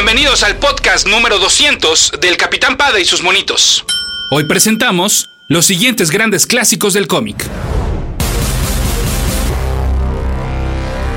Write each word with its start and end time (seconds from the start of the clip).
Bienvenidos 0.00 0.44
al 0.44 0.54
podcast 0.58 1.08
número 1.08 1.40
200 1.40 2.12
del 2.20 2.36
Capitán 2.36 2.76
Pada 2.76 3.00
y 3.00 3.04
sus 3.04 3.24
monitos. 3.24 3.84
Hoy 4.30 4.44
presentamos 4.44 5.28
los 5.48 5.66
siguientes 5.66 6.12
grandes 6.12 6.46
clásicos 6.46 6.94
del 6.94 7.08
cómic. 7.08 7.44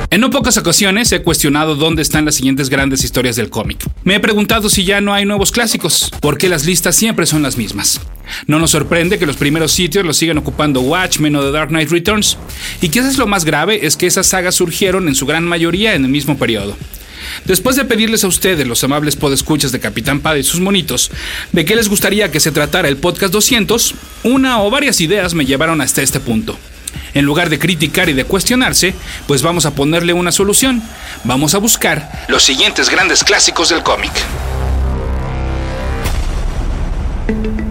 En 0.09 0.19
no 0.19 0.31
pocas 0.31 0.57
ocasiones 0.57 1.11
he 1.11 1.21
cuestionado 1.21 1.75
dónde 1.75 2.01
están 2.01 2.25
las 2.25 2.33
siguientes 2.33 2.69
grandes 2.69 3.03
historias 3.03 3.35
del 3.35 3.51
cómic. 3.51 3.85
Me 4.03 4.15
he 4.15 4.19
preguntado 4.19 4.67
si 4.67 4.83
ya 4.83 4.99
no 4.99 5.13
hay 5.13 5.25
nuevos 5.25 5.51
clásicos, 5.51 6.11
porque 6.19 6.49
las 6.49 6.65
listas 6.65 6.95
siempre 6.95 7.27
son 7.27 7.43
las 7.43 7.57
mismas. 7.57 8.01
No 8.47 8.57
nos 8.57 8.71
sorprende 8.71 9.19
que 9.19 9.27
los 9.27 9.37
primeros 9.37 9.71
sitios 9.71 10.03
los 10.03 10.17
sigan 10.17 10.39
ocupando 10.39 10.81
Watchmen 10.81 11.35
o 11.35 11.43
The 11.43 11.51
Dark 11.51 11.69
Knight 11.69 11.91
Returns, 11.91 12.35
y 12.81 12.89
quizás 12.89 13.19
lo 13.19 13.27
más 13.27 13.45
grave 13.45 13.85
es 13.85 13.95
que 13.95 14.07
esas 14.07 14.25
sagas 14.25 14.55
surgieron 14.55 15.07
en 15.07 15.13
su 15.13 15.27
gran 15.27 15.43
mayoría 15.43 15.93
en 15.93 16.03
el 16.03 16.09
mismo 16.09 16.39
periodo. 16.39 16.75
Después 17.45 17.75
de 17.75 17.85
pedirles 17.85 18.23
a 18.23 18.27
ustedes, 18.27 18.67
los 18.67 18.83
amables 18.83 19.15
podescuchas 19.15 19.71
de 19.71 19.79
Capitán 19.79 20.19
Pada 20.19 20.37
y 20.37 20.43
sus 20.43 20.59
monitos, 20.59 21.11
de 21.51 21.65
qué 21.65 21.75
les 21.75 21.89
gustaría 21.89 22.31
que 22.31 22.39
se 22.39 22.51
tratara 22.51 22.87
el 22.87 22.97
podcast 22.97 23.33
200, 23.33 23.95
una 24.23 24.61
o 24.61 24.69
varias 24.69 25.01
ideas 25.01 25.33
me 25.33 25.45
llevaron 25.45 25.81
hasta 25.81 26.01
este 26.01 26.19
punto. 26.19 26.57
En 27.13 27.25
lugar 27.25 27.49
de 27.49 27.59
criticar 27.59 28.09
y 28.09 28.13
de 28.13 28.23
cuestionarse, 28.25 28.93
pues 29.27 29.41
vamos 29.41 29.65
a 29.65 29.71
ponerle 29.75 30.13
una 30.13 30.31
solución. 30.31 30.81
Vamos 31.23 31.55
a 31.55 31.57
buscar 31.57 32.25
los 32.27 32.43
siguientes 32.43 32.89
grandes 32.89 33.23
clásicos 33.23 33.69
del 33.69 33.83
cómic. 33.83 34.11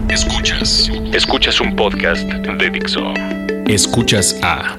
Escuchas. 0.09 0.89
Escuchas 1.13 1.59
un 1.61 1.75
podcast 1.75 2.23
de 2.23 2.69
Dixo. 2.69 3.13
Escuchas 3.67 4.35
a 4.43 4.77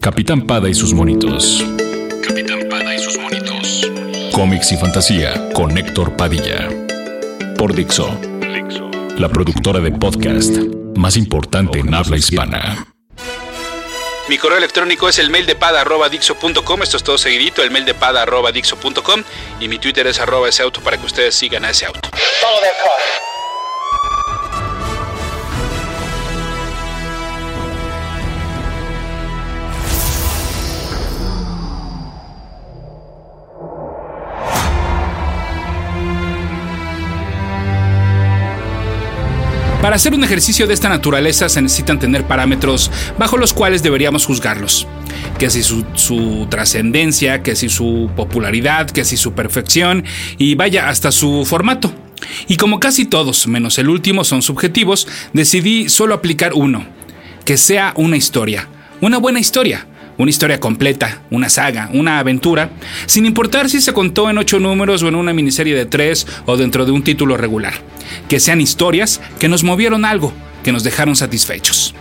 Capitán 0.00 0.42
Pada 0.46 0.68
y 0.68 0.74
sus 0.74 0.92
monitos. 0.92 1.64
Capitán 2.26 2.53
Cómics 4.34 4.72
y 4.72 4.76
fantasía 4.76 5.48
con 5.52 5.78
Héctor 5.78 6.16
Padilla. 6.16 6.68
Por 7.56 7.72
Dixo. 7.72 8.18
Dixo. 8.40 8.90
La 9.16 9.28
productora 9.28 9.78
de 9.78 9.92
podcast 9.92 10.56
más 10.96 11.16
importante 11.16 11.78
en 11.78 11.94
habla 11.94 12.16
hispana. 12.16 12.84
Mi 14.28 14.36
correo 14.36 14.58
electrónico 14.58 15.08
es 15.08 15.20
el 15.20 15.30
mail 15.30 15.46
de 15.46 15.54
esto 16.82 16.96
es 16.96 17.04
todo 17.04 17.16
seguidito, 17.16 17.62
el 17.62 17.70
mail 17.70 17.84
de 17.84 17.94
y 19.60 19.68
mi 19.68 19.78
Twitter 19.78 20.04
es 20.08 20.18
arroba 20.18 20.48
ese 20.48 20.64
auto 20.64 20.80
para 20.80 20.96
que 20.96 21.06
ustedes 21.06 21.36
sigan 21.36 21.64
a 21.64 21.70
ese 21.70 21.86
auto. 21.86 22.00
Para 39.84 39.96
hacer 39.96 40.14
un 40.14 40.24
ejercicio 40.24 40.66
de 40.66 40.72
esta 40.72 40.88
naturaleza 40.88 41.46
se 41.50 41.60
necesitan 41.60 41.98
tener 41.98 42.24
parámetros 42.26 42.90
bajo 43.18 43.36
los 43.36 43.52
cuales 43.52 43.82
deberíamos 43.82 44.24
juzgarlos. 44.24 44.88
Que 45.38 45.50
si 45.50 45.62
su, 45.62 46.46
trascendencia, 46.48 47.42
que 47.42 47.54
si 47.54 47.68
su 47.68 48.10
popularidad, 48.16 48.88
que 48.90 49.04
si 49.04 49.18
su 49.18 49.34
perfección 49.34 50.06
y 50.38 50.54
vaya 50.54 50.88
hasta 50.88 51.12
su 51.12 51.44
formato. 51.44 51.92
Y 52.48 52.56
como 52.56 52.80
casi 52.80 53.04
todos, 53.04 53.46
menos 53.46 53.76
el 53.76 53.90
último, 53.90 54.24
son 54.24 54.40
subjetivos, 54.40 55.06
decidí 55.34 55.90
solo 55.90 56.14
aplicar 56.14 56.54
uno. 56.54 56.86
Que 57.44 57.58
sea 57.58 57.92
una 57.94 58.16
historia. 58.16 58.66
Una 59.02 59.18
buena 59.18 59.38
historia 59.38 59.86
una 60.18 60.30
historia 60.30 60.60
completa, 60.60 61.22
una 61.30 61.48
saga, 61.48 61.90
una 61.92 62.18
aventura, 62.18 62.70
sin 63.06 63.26
importar 63.26 63.68
si 63.68 63.80
se 63.80 63.92
contó 63.92 64.30
en 64.30 64.38
ocho 64.38 64.58
números 64.58 65.02
o 65.02 65.08
en 65.08 65.14
una 65.14 65.32
miniserie 65.32 65.74
de 65.74 65.86
tres 65.86 66.26
o 66.46 66.56
dentro 66.56 66.84
de 66.84 66.92
un 66.92 67.02
título 67.02 67.36
regular. 67.36 67.74
Que 68.28 68.40
sean 68.40 68.60
historias 68.60 69.20
que 69.38 69.48
nos 69.48 69.64
movieron 69.64 70.04
algo, 70.04 70.32
que 70.62 70.72
nos 70.72 70.84
dejaron 70.84 71.16
satisfechos. 71.16 71.94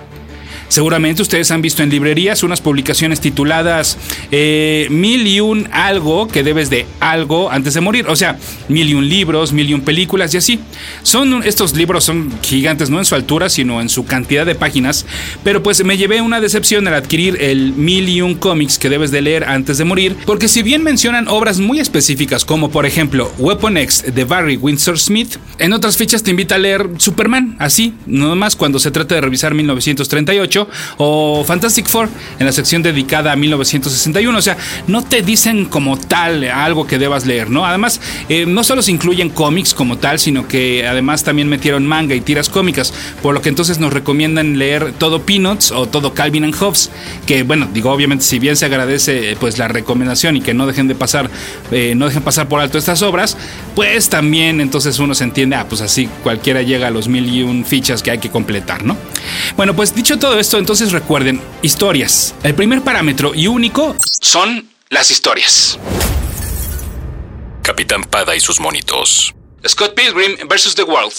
Seguramente 0.67 1.21
ustedes 1.21 1.51
han 1.51 1.61
visto 1.61 1.83
en 1.83 1.89
librerías 1.89 2.43
unas 2.43 2.61
publicaciones 2.61 3.19
tituladas 3.19 3.97
eh, 4.31 4.87
Mil 4.89 5.27
y 5.27 5.39
un 5.39 5.69
algo 5.71 6.27
que 6.27 6.43
debes 6.43 6.69
de 6.69 6.85
algo 6.99 7.51
antes 7.51 7.73
de 7.73 7.81
morir. 7.81 8.07
O 8.07 8.15
sea, 8.15 8.37
mil 8.69 8.89
y 8.89 8.93
un 8.93 9.07
libros, 9.07 9.53
mil 9.53 9.69
y 9.69 9.73
un 9.73 9.81
películas 9.81 10.33
y 10.33 10.37
así. 10.37 10.59
Son 11.03 11.43
estos 11.43 11.75
libros 11.75 12.03
son 12.03 12.31
gigantes, 12.41 12.89
no 12.89 12.99
en 12.99 13.05
su 13.05 13.15
altura, 13.15 13.49
sino 13.49 13.81
en 13.81 13.89
su 13.89 14.05
cantidad 14.05 14.45
de 14.45 14.55
páginas. 14.55 15.05
Pero 15.43 15.63
pues 15.63 15.83
me 15.83 15.97
llevé 15.97 16.21
una 16.21 16.41
decepción 16.41 16.87
al 16.87 16.95
adquirir 16.95 17.37
el 17.41 17.73
mil 17.73 18.09
y 18.09 18.21
un 18.21 18.35
cómics 18.35 18.77
que 18.77 18.89
debes 18.89 19.11
de 19.11 19.21
leer 19.21 19.43
antes 19.45 19.77
de 19.77 19.85
morir. 19.85 20.15
Porque 20.25 20.47
si 20.47 20.63
bien 20.63 20.83
mencionan 20.83 21.27
obras 21.27 21.59
muy 21.59 21.79
específicas, 21.79 22.45
como 22.45 22.71
por 22.71 22.85
ejemplo 22.85 23.31
Weapon 23.37 23.77
X 23.77 24.05
de 24.13 24.23
Barry 24.23 24.57
Windsor 24.57 24.99
Smith, 24.99 25.37
en 25.59 25.73
otras 25.73 25.97
fichas 25.97 26.23
te 26.23 26.31
invita 26.31 26.55
a 26.55 26.59
leer 26.59 26.89
Superman, 26.97 27.55
así, 27.59 27.93
no 28.05 28.35
más 28.35 28.55
cuando 28.55 28.79
se 28.79 28.91
trata 28.91 29.15
de 29.15 29.21
revisar 29.21 29.53
1938 29.53 30.52
o 30.97 31.43
Fantastic 31.45 31.87
Four 31.87 32.09
en 32.39 32.45
la 32.45 32.51
sección 32.51 32.81
dedicada 32.81 33.31
a 33.31 33.35
1961. 33.35 34.37
O 34.37 34.41
sea, 34.41 34.57
no 34.87 35.03
te 35.03 35.21
dicen 35.21 35.65
como 35.65 35.97
tal 35.97 36.43
algo 36.45 36.87
que 36.87 36.97
debas 36.97 37.25
leer, 37.25 37.49
¿no? 37.49 37.65
Además, 37.65 37.99
eh, 38.29 38.45
no 38.45 38.63
solo 38.63 38.81
se 38.81 38.91
incluyen 38.91 39.29
cómics 39.29 39.73
como 39.73 39.97
tal, 39.97 40.19
sino 40.19 40.47
que 40.47 40.87
además 40.87 41.23
también 41.23 41.47
metieron 41.49 41.85
manga 41.85 42.15
y 42.15 42.21
tiras 42.21 42.49
cómicas, 42.49 42.93
por 43.21 43.33
lo 43.33 43.41
que 43.41 43.49
entonces 43.49 43.79
nos 43.79 43.93
recomiendan 43.93 44.57
leer 44.57 44.93
todo 44.93 45.21
Peanuts 45.23 45.71
o 45.71 45.87
todo 45.87 46.13
Calvin 46.13 46.43
and 46.45 46.55
Hobbes, 46.55 46.89
que 47.25 47.43
bueno, 47.43 47.67
digo, 47.73 47.91
obviamente 47.91 48.23
si 48.23 48.39
bien 48.39 48.55
se 48.55 48.65
agradece 48.65 49.35
pues 49.39 49.57
la 49.57 49.67
recomendación 49.67 50.37
y 50.37 50.41
que 50.41 50.53
no 50.53 50.67
dejen 50.67 50.87
de 50.87 50.95
pasar, 50.95 51.29
eh, 51.71 51.93
no 51.95 52.07
dejen 52.07 52.23
pasar 52.23 52.47
por 52.47 52.59
alto 52.59 52.77
estas 52.77 53.01
obras, 53.01 53.37
pues 53.75 54.09
también 54.09 54.61
entonces 54.61 54.99
uno 54.99 55.15
se 55.15 55.23
entiende, 55.23 55.55
ah, 55.55 55.65
pues 55.67 55.81
así 55.81 56.07
cualquiera 56.23 56.61
llega 56.61 56.87
a 56.87 56.91
los 56.91 57.07
mil 57.07 57.27
y 57.33 57.43
un 57.43 57.65
fichas 57.65 58.03
que 58.03 58.11
hay 58.11 58.19
que 58.19 58.29
completar, 58.29 58.83
¿no? 58.83 58.97
Bueno, 59.55 59.75
pues 59.75 59.95
dicho 59.95 60.17
todo 60.19 60.39
esto, 60.43 60.57
entonces 60.57 60.91
recuerden, 60.91 61.41
historias. 61.61 62.35
El 62.43 62.53
primer 62.53 62.81
parámetro 62.81 63.33
y 63.33 63.47
único 63.47 63.95
son 64.19 64.69
las 64.89 65.09
historias. 65.09 65.79
Capitán 67.61 68.03
Pada 68.03 68.35
y 68.35 68.41
sus 68.41 68.59
monitos. 68.59 69.33
Scott 69.65 69.95
Pilgrim 69.95 70.35
vs. 70.45 70.75
The 70.75 70.83
World. 70.83 71.13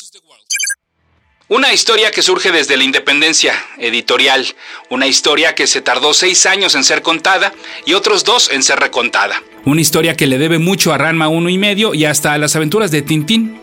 Una 1.48 1.72
historia 1.72 2.10
que 2.10 2.20
surge 2.20 2.52
desde 2.52 2.76
la 2.76 2.84
independencia 2.84 3.54
editorial, 3.78 4.46
una 4.90 5.06
historia 5.06 5.54
que 5.54 5.66
se 5.66 5.80
tardó 5.80 6.12
seis 6.12 6.44
años 6.44 6.74
en 6.74 6.84
ser 6.84 7.00
contada 7.00 7.54
y 7.86 7.94
otros 7.94 8.24
dos 8.24 8.50
en 8.50 8.62
ser 8.62 8.78
recontada. 8.78 9.42
Una 9.64 9.80
historia 9.80 10.16
que 10.16 10.26
le 10.26 10.36
debe 10.36 10.58
mucho 10.58 10.92
a 10.92 10.98
Ranma 10.98 11.28
1 11.28 11.48
y 11.48 11.56
medio 11.56 11.94
y 11.94 12.04
hasta 12.04 12.34
a 12.34 12.38
las 12.38 12.56
aventuras 12.56 12.90
de 12.90 13.00
Tintín. 13.00 13.58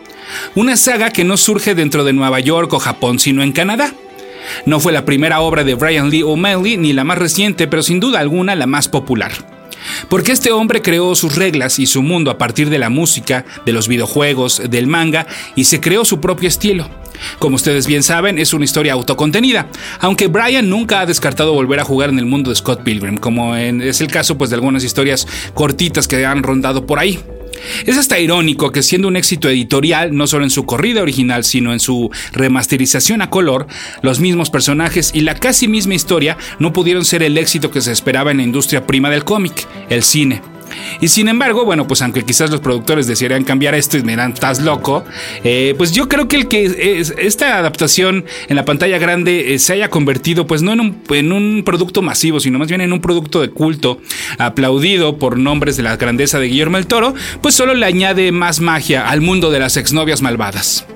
Una 0.56 0.76
saga 0.76 1.12
que 1.12 1.22
no 1.22 1.36
surge 1.36 1.76
dentro 1.76 2.02
de 2.02 2.12
Nueva 2.12 2.40
York 2.40 2.72
o 2.72 2.80
Japón, 2.80 3.20
sino 3.20 3.44
en 3.44 3.52
Canadá. 3.52 3.94
No 4.66 4.80
fue 4.80 4.92
la 4.92 5.04
primera 5.04 5.40
obra 5.40 5.64
de 5.64 5.74
Brian 5.74 6.10
Lee 6.10 6.22
O'Malley 6.22 6.76
ni 6.76 6.92
la 6.92 7.04
más 7.04 7.18
reciente, 7.18 7.66
pero 7.66 7.82
sin 7.82 8.00
duda 8.00 8.20
alguna 8.20 8.54
la 8.54 8.66
más 8.66 8.88
popular. 8.88 9.32
Porque 10.08 10.32
este 10.32 10.52
hombre 10.52 10.82
creó 10.82 11.14
sus 11.14 11.36
reglas 11.36 11.78
y 11.78 11.86
su 11.86 12.02
mundo 12.02 12.30
a 12.30 12.38
partir 12.38 12.70
de 12.70 12.78
la 12.78 12.90
música, 12.90 13.44
de 13.66 13.72
los 13.72 13.88
videojuegos, 13.88 14.62
del 14.70 14.86
manga 14.86 15.26
y 15.56 15.64
se 15.64 15.80
creó 15.80 16.04
su 16.04 16.20
propio 16.20 16.48
estilo. 16.48 16.88
Como 17.38 17.56
ustedes 17.56 17.86
bien 17.86 18.02
saben, 18.02 18.38
es 18.38 18.52
una 18.52 18.64
historia 18.64 18.94
autocontenida, 18.94 19.68
aunque 20.00 20.26
Brian 20.26 20.68
nunca 20.68 21.00
ha 21.00 21.06
descartado 21.06 21.52
volver 21.52 21.78
a 21.80 21.84
jugar 21.84 22.10
en 22.10 22.18
el 22.18 22.26
mundo 22.26 22.50
de 22.50 22.56
Scott 22.56 22.82
Pilgrim, 22.82 23.16
como 23.16 23.54
es 23.54 24.00
el 24.00 24.08
caso 24.08 24.36
pues, 24.36 24.50
de 24.50 24.56
algunas 24.56 24.82
historias 24.82 25.26
cortitas 25.54 26.08
que 26.08 26.24
han 26.26 26.42
rondado 26.42 26.86
por 26.86 26.98
ahí. 26.98 27.20
Es 27.86 27.98
hasta 27.98 28.18
irónico 28.18 28.72
que 28.72 28.82
siendo 28.82 29.08
un 29.08 29.16
éxito 29.16 29.48
editorial, 29.48 30.14
no 30.14 30.26
solo 30.26 30.44
en 30.44 30.50
su 30.50 30.64
corrida 30.64 31.02
original, 31.02 31.44
sino 31.44 31.72
en 31.72 31.80
su 31.80 32.10
remasterización 32.32 33.22
a 33.22 33.30
color, 33.30 33.66
los 34.02 34.20
mismos 34.20 34.50
personajes 34.50 35.10
y 35.14 35.20
la 35.22 35.34
casi 35.34 35.68
misma 35.68 35.94
historia 35.94 36.36
no 36.58 36.72
pudieron 36.72 37.04
ser 37.04 37.22
el 37.22 37.38
éxito 37.38 37.70
que 37.70 37.80
se 37.80 37.92
esperaba 37.92 38.30
en 38.30 38.38
la 38.38 38.42
industria 38.42 38.86
prima 38.86 39.10
del 39.10 39.24
cómic, 39.24 39.66
el 39.88 40.02
cine. 40.02 40.51
Y 41.00 41.08
sin 41.08 41.28
embargo, 41.28 41.64
bueno, 41.64 41.86
pues 41.86 42.02
aunque 42.02 42.22
quizás 42.22 42.50
los 42.50 42.60
productores 42.60 43.06
desearían 43.06 43.44
cambiar 43.44 43.74
esto 43.74 43.96
y 43.98 44.02
dirán, 44.02 44.32
estás 44.32 44.60
loco, 44.60 45.04
eh, 45.44 45.74
pues 45.76 45.92
yo 45.92 46.08
creo 46.08 46.28
que 46.28 46.36
el 46.36 46.48
que 46.48 47.02
esta 47.18 47.58
adaptación 47.58 48.24
en 48.48 48.56
la 48.56 48.64
pantalla 48.64 48.98
grande 48.98 49.54
eh, 49.54 49.58
se 49.58 49.74
haya 49.74 49.88
convertido, 49.88 50.46
pues 50.46 50.62
no 50.62 50.72
en 50.72 50.80
un, 50.80 51.02
en 51.10 51.32
un 51.32 51.62
producto 51.64 52.02
masivo, 52.02 52.40
sino 52.40 52.58
más 52.58 52.68
bien 52.68 52.80
en 52.80 52.92
un 52.92 53.00
producto 53.00 53.40
de 53.40 53.50
culto, 53.50 54.00
aplaudido 54.38 55.18
por 55.18 55.38
nombres 55.38 55.76
de 55.76 55.82
la 55.82 55.96
grandeza 55.96 56.38
de 56.38 56.46
Guillermo 56.46 56.78
el 56.78 56.86
Toro, 56.86 57.14
pues 57.40 57.54
solo 57.54 57.74
le 57.74 57.86
añade 57.86 58.32
más 58.32 58.60
magia 58.60 59.08
al 59.08 59.20
mundo 59.20 59.50
de 59.50 59.60
las 59.60 59.76
exnovias 59.76 60.22
malvadas. 60.22 60.86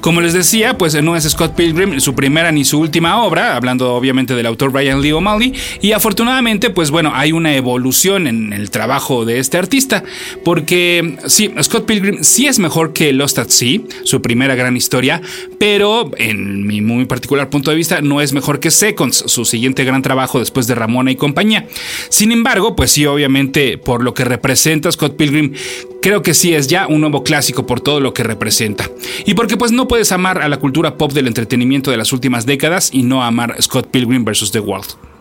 Como 0.00 0.20
les 0.20 0.32
decía, 0.32 0.78
pues 0.78 1.00
no 1.02 1.16
es 1.16 1.24
Scott 1.24 1.54
Pilgrim 1.54 2.00
su 2.00 2.14
primera 2.14 2.52
ni 2.52 2.64
su 2.64 2.78
última 2.78 3.22
obra, 3.22 3.56
hablando 3.56 3.94
obviamente 3.94 4.34
del 4.34 4.46
autor 4.46 4.70
Brian 4.70 5.02
Lee 5.02 5.12
O'Malley, 5.12 5.52
y 5.80 5.92
afortunadamente, 5.92 6.70
pues 6.70 6.90
bueno, 6.90 7.12
hay 7.14 7.32
una 7.32 7.54
evolución 7.54 8.26
en 8.26 8.52
el 8.52 8.70
trabajo 8.70 9.24
de 9.24 9.38
este 9.38 9.58
artista, 9.58 10.04
porque 10.44 11.18
sí, 11.26 11.52
Scott 11.62 11.86
Pilgrim 11.86 12.22
sí 12.22 12.46
es 12.46 12.58
mejor 12.58 12.92
que 12.92 13.12
Lost 13.12 13.38
at 13.38 13.48
Sea, 13.48 13.80
su 14.04 14.22
primera 14.22 14.54
gran 14.54 14.76
historia, 14.76 15.20
pero 15.58 16.10
en 16.16 16.66
mi 16.66 16.80
muy 16.80 17.04
particular 17.06 17.50
punto 17.50 17.70
de 17.70 17.76
vista 17.76 18.00
no 18.00 18.20
es 18.20 18.32
mejor 18.32 18.60
que 18.60 18.70
Seconds, 18.70 19.24
su 19.26 19.44
siguiente 19.44 19.84
gran 19.84 20.02
trabajo 20.02 20.38
después 20.38 20.66
de 20.66 20.74
Ramona 20.74 21.10
y 21.10 21.16
compañía. 21.16 21.66
Sin 22.08 22.32
embargo, 22.32 22.76
pues 22.76 22.92
sí, 22.92 23.04
obviamente, 23.06 23.78
por 23.78 24.04
lo 24.04 24.14
que 24.14 24.24
representa 24.24 24.90
Scott 24.92 25.16
Pilgrim, 25.16 25.54
creo 26.02 26.22
que 26.22 26.34
sí 26.34 26.54
es 26.54 26.68
ya 26.68 26.86
un 26.86 27.00
nuevo 27.00 27.22
clásico 27.22 27.66
por 27.66 27.80
todo 27.80 28.00
lo 28.00 28.14
que 28.14 28.22
representa. 28.22 28.90
Y 29.24 29.34
porque 29.34 29.56
pues 29.56 29.72
no 29.72 29.88
puedes 29.88 30.12
amar 30.12 30.40
a 30.40 30.48
la 30.48 30.58
cultura 30.58 30.96
pop 30.96 31.12
del 31.12 31.26
entretenimiento 31.26 31.90
de 31.90 31.96
las 31.96 32.12
últimas 32.12 32.46
décadas 32.46 32.90
y 32.92 33.02
no 33.02 33.22
amar 33.22 33.60
Scott 33.60 33.88
Pilgrim 33.90 34.24
vs. 34.24 34.50
The 34.52 34.60
World. 34.60 35.17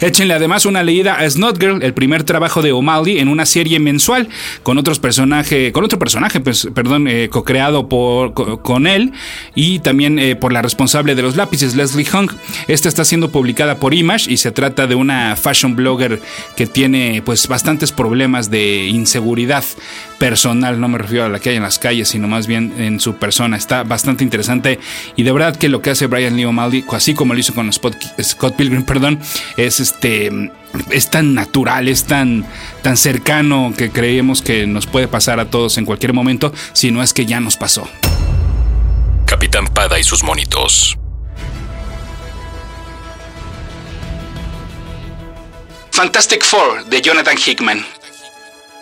Échenle 0.00 0.34
además 0.34 0.66
una 0.66 0.82
leída 0.82 1.16
a 1.16 1.28
Snot 1.28 1.58
Girl, 1.60 1.82
el 1.82 1.94
primer 1.94 2.24
trabajo 2.24 2.62
de 2.62 2.72
O'Malley 2.72 3.18
en 3.18 3.28
una 3.28 3.46
serie 3.46 3.78
mensual 3.78 4.28
con 4.62 4.78
otros 4.78 4.98
personajes, 4.98 5.72
con 5.72 5.84
otro 5.84 5.98
personaje, 5.98 6.40
pues, 6.40 6.68
perdón, 6.74 7.08
eh, 7.08 7.28
co-creado 7.30 7.88
por, 7.88 8.32
con 8.62 8.86
él 8.86 9.12
y 9.54 9.80
también 9.80 10.18
eh, 10.18 10.36
por 10.36 10.52
la 10.52 10.62
responsable 10.62 11.14
de 11.14 11.22
los 11.22 11.36
lápices, 11.36 11.74
Leslie 11.74 12.06
Hung. 12.12 12.30
Esta 12.68 12.88
está 12.88 13.04
siendo 13.04 13.30
publicada 13.30 13.76
por 13.76 13.94
Image 13.94 14.30
y 14.30 14.36
se 14.36 14.50
trata 14.50 14.86
de 14.86 14.94
una 14.94 15.36
fashion 15.36 15.76
blogger 15.76 16.20
que 16.56 16.66
tiene 16.66 17.22
pues 17.24 17.48
bastantes 17.48 17.92
problemas 17.92 18.50
de 18.50 18.86
inseguridad 18.86 19.64
personal, 20.18 20.78
no 20.78 20.88
me 20.88 20.98
refiero 20.98 21.24
a 21.24 21.28
la 21.28 21.38
que 21.38 21.50
hay 21.50 21.56
en 21.56 21.62
las 21.62 21.78
calles, 21.78 22.10
sino 22.10 22.28
más 22.28 22.46
bien 22.46 22.74
en 22.78 23.00
su 23.00 23.14
persona. 23.14 23.56
Está 23.56 23.82
bastante 23.84 24.22
interesante 24.22 24.78
y 25.16 25.22
de 25.22 25.32
verdad 25.32 25.56
que 25.56 25.68
lo 25.68 25.80
que 25.80 25.90
hace 25.90 26.06
Brian 26.06 26.36
Lee 26.36 26.44
O'Malley, 26.44 26.84
así 26.92 27.14
como 27.14 27.34
lo 27.34 27.40
hizo 27.40 27.54
con 27.54 27.72
Scott 27.72 28.56
Pilgrim, 28.56 28.84
perdón, 28.84 29.18
es 29.56 29.79
este 29.80 30.30
es 30.90 31.10
tan 31.10 31.34
natural, 31.34 31.88
es 31.88 32.04
tan, 32.04 32.46
tan 32.82 32.96
cercano 32.96 33.72
que 33.76 33.90
creemos 33.90 34.42
que 34.42 34.66
nos 34.66 34.86
puede 34.86 35.08
pasar 35.08 35.40
a 35.40 35.50
todos 35.50 35.78
en 35.78 35.84
cualquier 35.84 36.12
momento, 36.12 36.52
si 36.72 36.90
no 36.90 37.02
es 37.02 37.12
que 37.12 37.26
ya 37.26 37.40
nos 37.40 37.56
pasó. 37.56 37.88
Capitán 39.26 39.66
Pada 39.66 39.98
y 39.98 40.04
sus 40.04 40.22
monitos. 40.22 40.96
Fantastic 45.92 46.44
Four 46.44 46.86
de 46.86 47.02
Jonathan 47.02 47.36
Hickman. 47.36 47.84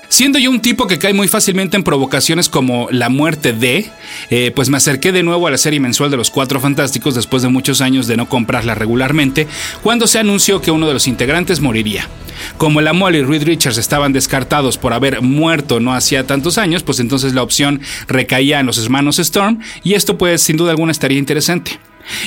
Siendo 0.08 0.38
yo 0.38 0.50
un 0.50 0.60
tipo 0.60 0.87
que 0.87 0.99
cae 0.99 1.12
muy 1.12 1.28
fácilmente 1.28 1.76
en 1.76 1.84
provocaciones 1.84 2.49
como 2.49 2.88
la 2.90 3.10
muerte 3.10 3.52
de, 3.52 3.90
eh, 4.31 4.52
pues 4.55 4.70
me 4.70 4.78
acerqué 4.78 5.12
de 5.12 5.22
nuevo 5.22 5.46
a 5.46 5.50
la 5.50 5.58
serie 5.58 5.81
mensual 5.81 6.10
de 6.10 6.16
los 6.16 6.31
Cuatro 6.31 6.60
Fantásticos 6.60 7.14
después 7.14 7.43
de 7.43 7.49
muchos 7.50 7.82
años 7.82 8.06
de 8.06 8.16
no 8.16 8.28
comprarla 8.28 8.75
regularmente, 8.75 9.46
cuando 9.82 10.06
se 10.06 10.19
anunció 10.19 10.62
que 10.62 10.70
uno 10.70 10.88
de 10.88 10.94
los 10.94 11.06
integrantes 11.08 11.60
moriría. 11.60 12.08
Como 12.56 12.81
la 12.81 12.94
Molly 12.94 13.19
y 13.19 13.22
Reed 13.22 13.44
Richards 13.44 13.78
estaban 13.78 14.12
descartados 14.12 14.78
por 14.78 14.93
haber 14.93 15.20
muerto 15.20 15.78
no 15.78 15.93
hacía 15.93 16.26
tantos 16.26 16.56
años, 16.56 16.82
pues 16.82 17.00
entonces 17.00 17.34
la 17.34 17.43
opción 17.43 17.81
recaía 18.06 18.60
en 18.60 18.66
los 18.66 18.78
hermanos 18.78 19.19
Storm 19.19 19.60
y 19.84 19.94
esto 19.94 20.16
pues 20.16 20.40
sin 20.40 20.56
duda 20.56 20.70
alguna 20.70 20.93
estaría 20.93 21.19
interesante. 21.19 21.78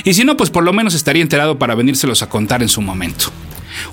Y 0.04 0.14
si 0.14 0.24
no, 0.24 0.36
pues 0.36 0.50
por 0.50 0.62
lo 0.62 0.72
menos 0.72 0.94
estaría 0.94 1.22
enterado 1.22 1.58
para 1.58 1.74
venírselos 1.74 2.22
a 2.22 2.28
contar 2.28 2.62
en 2.62 2.68
su 2.68 2.80
momento. 2.80 3.32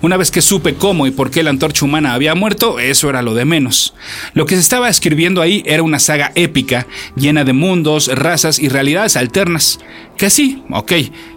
Una 0.02 0.18
vez 0.18 0.32
que 0.32 0.42
supe 0.42 0.76
cómo 0.76 1.08
y 1.08 1.12
por 1.12 1.32
qué 1.32 1.44
la 1.44 1.50
antorcha 1.50 1.86
humana 1.86 2.14
había 2.14 2.36
muerto, 2.36 2.80
eso 2.80 3.10
era 3.10 3.22
lo 3.22 3.34
de 3.34 3.46
menos. 3.46 3.94
Lo 4.34 4.46
que 4.46 4.56
se 4.56 4.62
estaba 4.62 4.90
escribiendo 4.90 5.42
ahí 5.42 5.64
era 5.66 5.84
una 5.84 6.00
saga 6.00 6.32
épica, 6.36 6.88
llena 7.16 7.44
de 7.44 7.54
mundos, 7.54 8.08
razas 8.08 8.60
y 8.60 8.70
realidades 8.70 9.16
alternas. 9.16 9.80
Que 10.18 10.30
sí, 10.30 10.64
ok, 10.70 10.92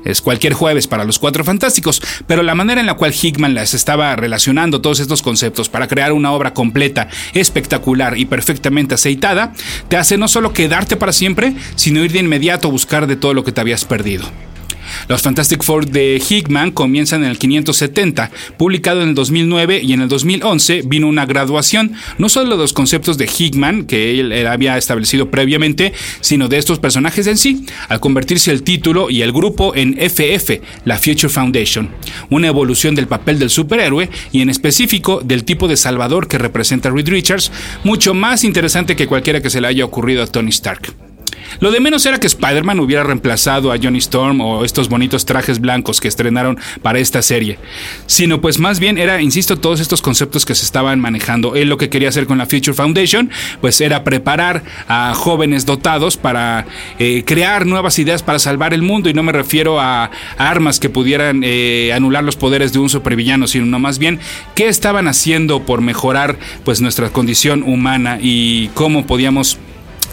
es 0.04 0.20
cualquier 0.20 0.54
jueves 0.54 0.88
para 0.88 1.04
los 1.04 1.20
cuatro 1.20 1.44
fantásticos, 1.44 2.02
pero 2.26 2.42
la 2.42 2.56
manera 2.56 2.80
en 2.80 2.86
la 2.86 2.94
cual 2.94 3.14
Hickman 3.14 3.54
las 3.54 3.74
estaba 3.74 4.16
relacionando 4.16 4.80
todos 4.80 4.98
estos 4.98 5.22
conceptos 5.22 5.68
para 5.68 5.86
crear 5.86 6.12
una 6.12 6.32
obra 6.32 6.52
completa, 6.52 7.08
espectacular 7.32 8.18
y 8.18 8.24
perfectamente 8.24 8.94
aceitada, 8.94 9.52
te 9.88 9.96
hace 9.96 10.18
no 10.18 10.26
solo 10.26 10.52
quedarte 10.52 10.96
para 10.96 11.12
siempre, 11.12 11.54
sino 11.76 12.04
ir 12.04 12.10
de 12.10 12.18
inmediato 12.18 12.68
a 12.68 12.72
buscar 12.72 13.06
de 13.06 13.16
todo 13.16 13.34
lo 13.34 13.44
que 13.44 13.52
te 13.52 13.60
habías 13.60 13.84
perdido. 13.84 14.24
Los 15.08 15.22
Fantastic 15.22 15.62
Four 15.62 15.86
de 15.86 16.22
Hickman 16.26 16.70
comienzan 16.70 17.24
en 17.24 17.30
el 17.30 17.38
570, 17.38 18.30
publicado 18.56 19.02
en 19.02 19.10
el 19.10 19.14
2009 19.14 19.80
y 19.82 19.92
en 19.92 20.02
el 20.02 20.08
2011 20.08 20.82
vino 20.86 21.08
una 21.08 21.26
graduación, 21.26 21.92
no 22.18 22.28
solo 22.28 22.56
de 22.56 22.62
los 22.62 22.72
conceptos 22.72 23.18
de 23.18 23.26
Hickman, 23.26 23.84
que 23.84 24.20
él 24.20 24.46
había 24.46 24.76
establecido 24.76 25.30
previamente, 25.30 25.92
sino 26.20 26.48
de 26.48 26.58
estos 26.58 26.78
personajes 26.78 27.26
en 27.26 27.36
sí, 27.36 27.66
al 27.88 28.00
convertirse 28.00 28.50
el 28.50 28.62
título 28.62 29.10
y 29.10 29.22
el 29.22 29.32
grupo 29.32 29.74
en 29.74 29.96
FF, 29.98 30.60
la 30.84 30.98
Future 30.98 31.28
Foundation, 31.28 31.90
una 32.30 32.48
evolución 32.48 32.94
del 32.94 33.06
papel 33.06 33.38
del 33.38 33.50
superhéroe 33.50 34.10
y 34.32 34.40
en 34.40 34.50
específico 34.50 35.20
del 35.24 35.44
tipo 35.44 35.68
de 35.68 35.76
salvador 35.76 36.28
que 36.28 36.38
representa 36.38 36.90
Reed 36.90 37.08
Richards, 37.08 37.50
mucho 37.84 38.14
más 38.14 38.44
interesante 38.44 38.96
que 38.96 39.06
cualquiera 39.06 39.40
que 39.40 39.50
se 39.50 39.60
le 39.60 39.68
haya 39.68 39.84
ocurrido 39.84 40.22
a 40.22 40.26
Tony 40.26 40.50
Stark. 40.50 41.11
Lo 41.60 41.70
de 41.70 41.80
menos 41.80 42.04
era 42.06 42.18
que 42.18 42.26
Spider-Man 42.26 42.80
hubiera 42.80 43.04
reemplazado 43.04 43.72
a 43.72 43.78
Johnny 43.82 43.98
Storm 43.98 44.40
o 44.40 44.64
estos 44.64 44.88
bonitos 44.88 45.24
trajes 45.24 45.60
blancos 45.60 46.00
que 46.00 46.08
estrenaron 46.08 46.58
para 46.82 46.98
esta 46.98 47.22
serie, 47.22 47.58
sino 48.06 48.40
pues 48.40 48.58
más 48.58 48.80
bien 48.80 48.98
era, 48.98 49.20
insisto, 49.20 49.58
todos 49.58 49.80
estos 49.80 50.02
conceptos 50.02 50.44
que 50.44 50.54
se 50.54 50.64
estaban 50.64 51.00
manejando. 51.00 51.54
Él 51.54 51.68
lo 51.68 51.76
que 51.76 51.88
quería 51.88 52.08
hacer 52.08 52.26
con 52.26 52.38
la 52.38 52.46
Future 52.46 52.74
Foundation, 52.74 53.30
pues 53.60 53.80
era 53.80 54.04
preparar 54.04 54.62
a 54.88 55.14
jóvenes 55.14 55.66
dotados 55.66 56.16
para 56.16 56.66
eh, 56.98 57.22
crear 57.24 57.66
nuevas 57.66 57.98
ideas 57.98 58.22
para 58.22 58.38
salvar 58.38 58.74
el 58.74 58.82
mundo 58.82 59.08
y 59.08 59.14
no 59.14 59.22
me 59.22 59.32
refiero 59.32 59.80
a, 59.80 60.10
armas 60.38 60.80
que 60.80 60.90
pudieran 60.90 61.42
eh, 61.44 61.92
anular 61.94 62.24
los 62.24 62.36
poderes 62.36 62.72
de 62.72 62.78
un 62.78 62.88
supervillano, 62.88 63.46
sino 63.46 63.78
más 63.78 63.98
bien 63.98 64.18
qué 64.54 64.68
estaban 64.68 65.08
haciendo 65.08 65.64
por 65.64 65.80
mejorar 65.80 66.38
pues 66.64 66.80
nuestra 66.80 67.10
condición 67.10 67.62
humana 67.62 68.18
y 68.20 68.68
cómo 68.68 69.06
podíamos 69.06 69.58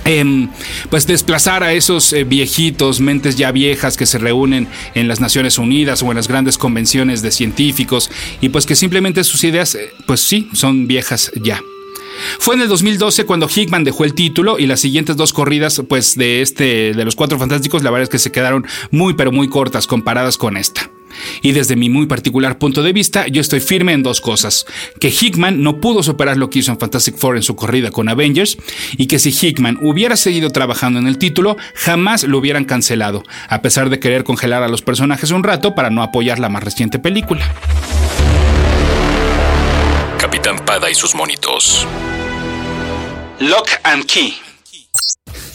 Em, 0.05 0.49
pues 0.89 1.07
desplazar 1.07 1.63
a 1.63 1.73
esos 1.73 2.13
eh, 2.13 2.23
viejitos, 2.23 2.99
mentes 2.99 3.35
ya 3.35 3.51
viejas 3.51 3.97
que 3.97 4.05
se 4.05 4.17
reúnen 4.17 4.67
en 4.95 5.07
las 5.07 5.19
Naciones 5.19 5.57
Unidas 5.57 6.01
o 6.03 6.09
en 6.09 6.15
las 6.15 6.27
grandes 6.27 6.57
convenciones 6.57 7.21
de 7.21 7.31
científicos 7.31 8.09
y 8.41 8.49
pues 8.49 8.65
que 8.65 8.75
simplemente 8.75 9.23
sus 9.23 9.43
ideas, 9.43 9.75
eh, 9.75 9.91
pues 10.07 10.21
sí, 10.21 10.49
son 10.53 10.87
viejas 10.87 11.31
ya. 11.41 11.61
Fue 12.39 12.55
en 12.55 12.61
el 12.61 12.67
2012 12.67 13.25
cuando 13.25 13.47
Hickman 13.47 13.83
dejó 13.83 14.03
el 14.03 14.13
título 14.13 14.59
y 14.59 14.67
las 14.67 14.81
siguientes 14.81 15.15
dos 15.15 15.33
corridas, 15.33 15.81
pues 15.87 16.15
de 16.15 16.41
este, 16.41 16.93
de 16.93 17.05
los 17.05 17.15
Cuatro 17.15 17.37
Fantásticos, 17.37 17.83
la 17.83 17.91
verdad 17.91 18.03
es 18.03 18.09
que 18.09 18.19
se 18.19 18.31
quedaron 18.31 18.65
muy 18.91 19.13
pero 19.13 19.31
muy 19.31 19.47
cortas 19.47 19.87
comparadas 19.87 20.37
con 20.37 20.57
esta. 20.57 20.89
Y 21.41 21.51
desde 21.51 21.75
mi 21.75 21.89
muy 21.89 22.05
particular 22.05 22.57
punto 22.57 22.83
de 22.83 22.93
vista, 22.93 23.27
yo 23.27 23.41
estoy 23.41 23.59
firme 23.59 23.93
en 23.93 24.03
dos 24.03 24.21
cosas. 24.21 24.65
Que 24.99 25.09
Hickman 25.09 25.63
no 25.63 25.79
pudo 25.79 26.03
superar 26.03 26.37
lo 26.37 26.49
que 26.49 26.59
hizo 26.59 26.71
en 26.71 26.79
Fantastic 26.79 27.17
Four 27.17 27.37
en 27.37 27.43
su 27.43 27.55
corrida 27.55 27.91
con 27.91 28.09
Avengers, 28.09 28.57
y 28.97 29.07
que 29.07 29.19
si 29.19 29.31
Hickman 29.31 29.77
hubiera 29.81 30.15
seguido 30.15 30.49
trabajando 30.49 30.99
en 30.99 31.07
el 31.07 31.17
título, 31.17 31.57
jamás 31.75 32.23
lo 32.23 32.37
hubieran 32.37 32.65
cancelado, 32.65 33.23
a 33.47 33.61
pesar 33.61 33.89
de 33.89 33.99
querer 33.99 34.23
congelar 34.23 34.63
a 34.63 34.67
los 34.67 34.81
personajes 34.81 35.31
un 35.31 35.43
rato 35.43 35.75
para 35.75 35.89
no 35.89 36.03
apoyar 36.03 36.39
la 36.39 36.49
más 36.49 36.63
reciente 36.63 36.99
película. 36.99 37.45
Capitán 40.19 40.57
Pada 40.65 40.91
y 40.91 40.95
sus 40.95 41.15
monitos. 41.15 41.87
Lock 43.39 43.69
and 43.83 44.05
Key. 44.05 44.48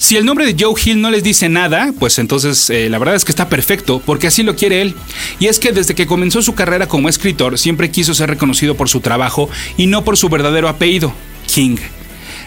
Si 0.04 0.18
el 0.18 0.26
nombre 0.26 0.44
de 0.44 0.54
Joe 0.62 0.78
Hill 0.84 1.00
no 1.00 1.10
les 1.10 1.22
dice 1.22 1.48
nada, 1.48 1.94
pues 1.98 2.18
entonces 2.18 2.68
eh, 2.68 2.90
la 2.90 2.98
verdad 2.98 3.14
es 3.14 3.24
que 3.24 3.32
está 3.32 3.48
perfecto, 3.48 4.02
porque 4.04 4.26
así 4.26 4.42
lo 4.42 4.54
quiere 4.54 4.82
él. 4.82 4.94
Y 5.40 5.46
es 5.46 5.58
que 5.58 5.72
desde 5.72 5.94
que 5.94 6.06
comenzó 6.06 6.42
su 6.42 6.54
carrera 6.54 6.86
como 6.86 7.08
escritor, 7.08 7.58
siempre 7.58 7.90
quiso 7.90 8.12
ser 8.12 8.28
reconocido 8.28 8.76
por 8.76 8.90
su 8.90 9.00
trabajo 9.00 9.48
y 9.78 9.86
no 9.86 10.04
por 10.04 10.18
su 10.18 10.28
verdadero 10.28 10.68
apellido, 10.68 11.14
King. 11.46 11.78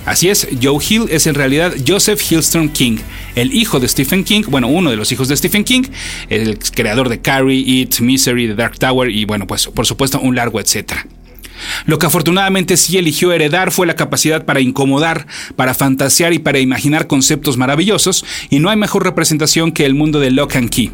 Así 0.05 0.29
es, 0.29 0.47
Joe 0.61 0.77
Hill 0.87 1.05
es 1.09 1.25
en 1.25 1.33
realidad 1.33 1.73
Joseph 1.85 2.21
Hillstrom 2.21 2.69
King, 2.69 2.97
el 3.33 3.51
hijo 3.55 3.79
de 3.79 3.87
Stephen 3.87 4.23
King, 4.23 4.43
bueno, 4.47 4.67
uno 4.67 4.91
de 4.91 4.95
los 4.95 5.11
hijos 5.11 5.27
de 5.27 5.35
Stephen 5.35 5.63
King, 5.63 5.81
el 6.29 6.59
creador 6.59 7.09
de 7.09 7.21
Carrie, 7.21 7.63
It, 7.65 8.01
Misery, 8.01 8.49
The 8.49 8.53
Dark 8.53 8.77
Tower 8.77 9.09
y 9.09 9.25
bueno, 9.25 9.47
pues 9.47 9.65
por 9.65 9.87
supuesto 9.87 10.19
un 10.19 10.35
largo 10.35 10.59
etcétera. 10.59 11.07
Lo 11.85 11.99
que 11.99 12.05
afortunadamente 12.05 12.77
sí 12.77 12.97
eligió 12.97 13.31
heredar 13.31 13.71
fue 13.71 13.87
la 13.87 13.95
capacidad 13.95 14.45
para 14.45 14.61
incomodar, 14.61 15.27
para 15.55 15.73
fantasear 15.73 16.33
y 16.33 16.39
para 16.39 16.59
imaginar 16.59 17.07
conceptos 17.07 17.57
maravillosos, 17.57 18.25
y 18.49 18.59
no 18.59 18.69
hay 18.69 18.77
mejor 18.77 19.03
representación 19.03 19.71
que 19.71 19.85
el 19.85 19.95
mundo 19.95 20.19
de 20.19 20.31
Lock 20.31 20.55
and 20.55 20.69
Key. 20.69 20.91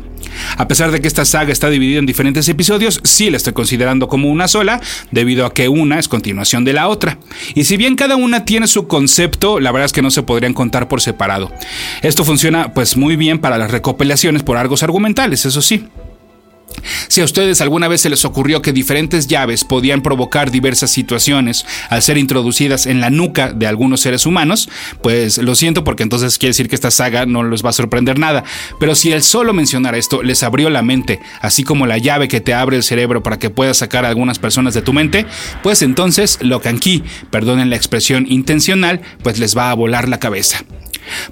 A 0.58 0.68
pesar 0.68 0.92
de 0.92 1.02
que 1.02 1.08
esta 1.08 1.26
saga 1.26 1.52
está 1.52 1.70
dividida 1.70 2.00
en 2.00 2.06
diferentes 2.06 2.48
episodios, 2.50 3.00
sí 3.04 3.30
la 3.30 3.38
estoy 3.38 3.54
considerando 3.54 4.08
como 4.08 4.30
una 4.30 4.48
sola, 4.48 4.82
debido 5.12 5.46
a 5.46 5.54
que 5.54 5.70
una 5.70 6.00
es 6.00 6.08
continuación 6.08 6.66
de 6.66 6.74
la 6.74 6.88
otra. 6.88 7.18
Y 7.56 7.66
si 7.66 7.78
bien 7.78 7.96
cada 7.96 8.16
una 8.16 8.46
tiene 8.46 8.68
su 8.68 8.88
concepto, 8.88 9.60
la 9.60 9.72
verdad 9.72 9.86
es 9.86 9.94
que 9.94 10.02
no 10.02 10.12
se 10.12 10.24
podrían 10.24 10.54
contar 10.54 10.88
por 10.88 11.02
separado. 11.02 11.52
Esto 12.02 12.26
funciona 12.26 12.74
pues 12.74 12.98
muy 12.98 13.16
bien 13.16 13.40
para 13.40 13.58
las 13.58 13.72
recopilaciones 13.72 14.44
por 14.44 14.58
argos 14.58 14.84
argumentales, 14.84 15.46
eso 15.46 15.62
sí. 15.62 15.86
Si 17.08 17.22
a 17.22 17.26
ustedes 17.26 17.62
alguna 17.62 17.88
vez 17.88 18.02
se 18.02 18.10
les 18.10 18.26
ocurrió 18.26 18.62
que 18.62 18.74
diferentes 18.74 19.28
llaves 19.28 19.64
podían 19.64 20.02
provocar 20.02 20.52
diversas 20.52 20.92
situaciones 20.92 21.66
al 21.90 22.02
ser 22.02 22.18
introducidas 22.18 22.86
en 22.86 23.02
la 23.02 23.10
nuca 23.10 23.52
de 23.54 23.68
algunos 23.68 24.02
seres 24.02 24.26
humanos, 24.26 24.70
pues 25.02 25.38
lo 25.38 25.56
siento 25.56 25.84
porque 25.84 26.04
entonces 26.04 26.38
quiere 26.38 26.52
decir 26.52 26.70
que 26.70 26.76
esta 26.76 26.92
saga 26.92 27.26
no 27.26 27.44
les 27.44 27.64
va 27.64 27.70
a 27.70 27.74
sorprender 27.74 28.20
nada. 28.20 28.44
Pero 28.80 28.96
si 28.96 29.12
el 29.12 29.24
solo 29.24 29.54
mencionar 29.54 29.96
esto 29.96 30.24
les 30.24 30.44
abrió 30.44 30.70
la 30.70 30.82
mente, 30.82 31.20
así 31.42 31.64
como 31.64 31.86
la 31.86 31.98
llave 31.98 32.28
que 32.28 32.42
te 32.42 32.54
abre 32.54 32.78
el 32.78 32.84
cerebro 32.84 33.24
para 33.24 33.40
que 33.40 33.50
puedas 33.50 33.78
sacar 33.78 34.06
a 34.06 34.10
algunas 34.10 34.40
personas 34.40 34.74
de 34.74 34.82
tu 34.82 34.94
mente, 34.94 35.26
pues 35.62 35.82
entonces 35.82 36.40
lo 36.42 36.62
Key, 36.62 37.04
perdonen 37.30 37.70
la 37.70 37.76
expresión 37.76 38.26
intencional, 38.30 39.02
pues 39.22 39.40
les 39.40 39.58
va 39.58 39.72
a 39.72 39.74
volar 39.74 40.08
la 40.10 40.20
cabeza. 40.20 40.64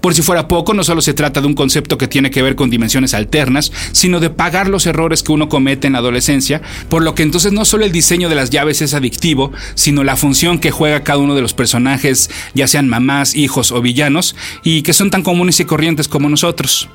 Por 0.01 0.13
si 0.13 0.21
fuera 0.21 0.47
poco, 0.47 0.73
no 0.73 0.83
solo 0.83 1.01
se 1.01 1.13
trata 1.13 1.41
de 1.41 1.47
un 1.47 1.53
concepto 1.53 1.97
que 1.97 2.07
tiene 2.07 2.31
que 2.31 2.41
ver 2.41 2.55
con 2.55 2.69
dimensiones 2.69 3.13
alternas, 3.13 3.71
sino 3.91 4.19
de 4.19 4.29
pagar 4.29 4.67
los 4.67 4.85
errores 4.85 5.23
que 5.23 5.31
uno 5.31 5.49
comete 5.49 5.87
en 5.87 5.93
la 5.93 5.99
adolescencia, 5.99 6.61
por 6.89 7.03
lo 7.03 7.15
que 7.15 7.23
entonces 7.23 7.51
no 7.51 7.65
solo 7.65 7.85
el 7.85 7.91
diseño 7.91 8.29
de 8.29 8.35
las 8.35 8.49
llaves 8.49 8.81
es 8.81 8.93
adictivo, 8.93 9.51
sino 9.75 10.03
la 10.03 10.15
función 10.15 10.59
que 10.59 10.71
juega 10.71 11.03
cada 11.03 11.19
uno 11.19 11.35
de 11.35 11.41
los 11.41 11.53
personajes, 11.53 12.29
ya 12.53 12.67
sean 12.67 12.87
mamás, 12.87 13.35
hijos 13.35 13.71
o 13.71 13.81
villanos, 13.81 14.35
y 14.63 14.81
que 14.81 14.93
son 14.93 15.09
tan 15.09 15.23
comunes 15.23 15.59
y 15.59 15.65
corrientes 15.65 16.07
como 16.07 16.29
nosotros. 16.29 16.89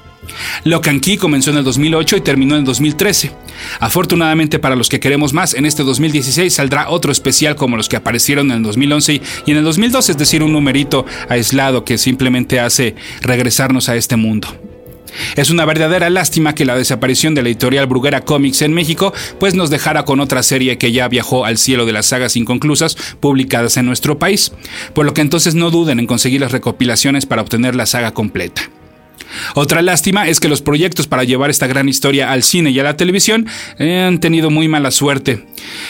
Lock 0.64 0.88
and 0.88 1.00
Key 1.00 1.16
comenzó 1.16 1.50
en 1.50 1.59
el 1.59 1.64
2008 1.64 2.16
y 2.16 2.21
terminó 2.21 2.54
en 2.54 2.61
el 2.61 2.64
2013. 2.64 3.33
Afortunadamente 3.80 4.59
para 4.59 4.76
los 4.76 4.88
que 4.88 5.00
queremos 5.00 5.33
más, 5.33 5.54
en 5.54 5.66
este 5.66 5.83
2016 5.83 6.52
saldrá 6.52 6.90
otro 6.90 7.12
especial 7.12 7.56
como 7.56 7.76
los 7.76 7.88
que 7.88 7.97
aparecieron 7.97 8.50
en 8.50 8.59
el 8.59 8.62
2011 8.62 9.21
y 9.47 9.50
en 9.50 9.56
el 9.56 9.64
2012, 9.64 10.12
es 10.12 10.18
decir, 10.18 10.42
un 10.42 10.52
numerito 10.52 11.06
aislado 11.28 11.85
que 11.85 11.99
simplemente 11.99 12.61
hace 12.61 12.95
regresarnos 13.23 13.88
a 13.88 13.97
este 13.97 14.16
mundo. 14.16 14.49
Es 15.37 15.50
una 15.50 15.64
verdadera 15.64 16.11
lástima 16.11 16.54
que 16.54 16.64
la 16.64 16.76
desaparición 16.76 17.35
de 17.35 17.42
la 17.42 17.49
editorial 17.49 17.87
Bruguera 17.87 18.23
Comics 18.23 18.62
en 18.62 18.75
México 18.75 19.12
pues 19.38 19.54
nos 19.54 19.71
dejara 19.71 20.04
con 20.04 20.21
otra 20.21 20.42
serie 20.42 20.78
que 20.78 20.92
ya 20.92 21.09
viajó 21.09 21.45
al 21.45 21.59
cielo 21.59 21.87
de 21.87 21.92
las 21.92 22.06
sagas 22.06 22.37
inconclusas 22.37 22.97
publicadas 23.21 23.76
en 23.76 23.87
nuestro 23.87 24.18
país, 24.18 24.52
por 24.95 25.06
lo 25.06 25.14
que 25.14 25.23
entonces 25.23 25.54
no 25.54 25.71
duden 25.71 26.00
en 26.00 26.06
conseguir 26.06 26.40
las 26.40 26.52
recopilaciones 26.52 27.26
para 27.26 27.42
obtener 27.42 27.75
la 27.75 27.87
saga 27.87 28.12
completa. 28.12 28.71
Otra 29.54 29.83
lástima 29.83 30.28
es 30.28 30.40
que 30.40 30.49
los 30.49 30.62
proyectos 30.62 31.06
para 31.06 31.25
llevar 31.25 31.50
esta 31.50 31.66
gran 31.66 31.88
historia 31.88 32.33
al 32.33 32.42
cine 32.42 32.71
y 32.71 32.78
a 32.78 32.85
la 32.85 32.97
televisión 32.97 33.47
eh, 33.78 34.00
han 34.00 34.21
tenido 34.21 34.50
muy 34.50 34.68
mala 34.68 34.90
suerte. 34.90 35.47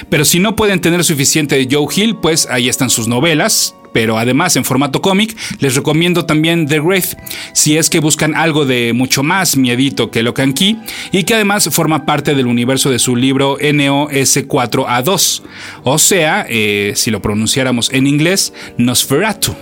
Pero 0.09 0.25
si 0.25 0.38
no 0.38 0.57
pueden 0.57 0.81
tener 0.81 1.05
suficiente 1.05 1.57
de 1.57 1.69
Joe 1.71 1.87
Hill, 1.95 2.16
pues 2.16 2.47
ahí 2.50 2.69
están 2.69 2.90
sus 2.90 3.09
novelas, 3.09 3.75
pero 3.97 4.19
además 4.19 4.57
en 4.57 4.64
formato 4.66 5.00
cómic, 5.00 5.35
les 5.59 5.75
recomiendo 5.75 6.26
también 6.26 6.66
The 6.66 6.81
Wraith, 6.81 7.16
si 7.55 7.78
es 7.78 7.88
que 7.88 8.00
buscan 8.00 8.35
algo 8.35 8.66
de 8.66 8.93
mucho 8.93 9.23
más 9.23 9.57
miedito 9.57 10.11
que 10.11 10.23
Locan 10.23 10.52
Key 10.52 10.78
y 11.12 11.25
que 11.25 11.35
además 11.35 11.71
forma 11.73 12.05
parte 12.05 12.35
del 12.35 12.47
universo 12.47 12.90
de 12.90 12.99
su 12.99 13.16
libro 13.16 13.57
NOS4A2, 13.59 15.43
o 15.85 15.99
sea, 15.99 16.45
eh, 16.49 16.93
si 16.95 17.11
lo 17.11 17.23
pronunciáramos 17.23 17.90
en 17.90 18.07
inglés, 18.07 18.52
Nosferatu. 18.76 19.57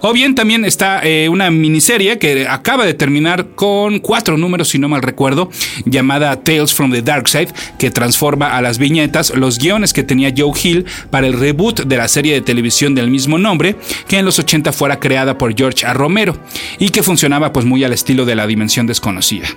O 0.00 0.12
bien 0.12 0.34
también 0.34 0.64
está 0.64 1.00
eh, 1.04 1.28
una 1.28 1.50
miniserie 1.50 2.18
que 2.18 2.46
acaba 2.48 2.84
de 2.84 2.94
terminar 2.94 3.48
con 3.54 3.98
cuatro 3.98 4.36
números, 4.36 4.68
si 4.68 4.78
no 4.78 4.88
mal 4.88 5.02
recuerdo, 5.02 5.50
llamada 5.84 6.36
Tales 6.42 6.72
from 6.74 6.92
the 6.92 7.02
Dark 7.02 7.28
Side, 7.28 7.48
que 7.78 7.90
transforma 7.90 8.56
a 8.56 8.62
las 8.62 8.78
viñetas 8.78 9.32
los 9.34 9.58
guiones 9.58 9.92
que 9.92 10.02
tenía 10.02 10.32
Joe 10.36 10.52
Hill 10.60 10.86
para 11.10 11.26
el 11.26 11.38
reboot 11.38 11.82
de 11.82 11.96
la 11.96 12.08
serie 12.08 12.34
de 12.34 12.40
televisión 12.40 12.94
del 12.94 13.10
mismo 13.10 13.38
nombre, 13.38 13.76
que 14.08 14.18
en 14.18 14.24
los 14.24 14.38
80 14.38 14.72
fuera 14.72 15.00
creada 15.00 15.38
por 15.38 15.56
George 15.56 15.86
A. 15.86 15.94
Romero 15.94 16.36
y 16.78 16.90
que 16.90 17.02
funcionaba 17.02 17.52
pues 17.52 17.66
muy 17.66 17.84
al 17.84 17.92
estilo 17.92 18.24
de 18.24 18.34
la 18.34 18.46
dimensión 18.46 18.86
desconocida. 18.86 19.48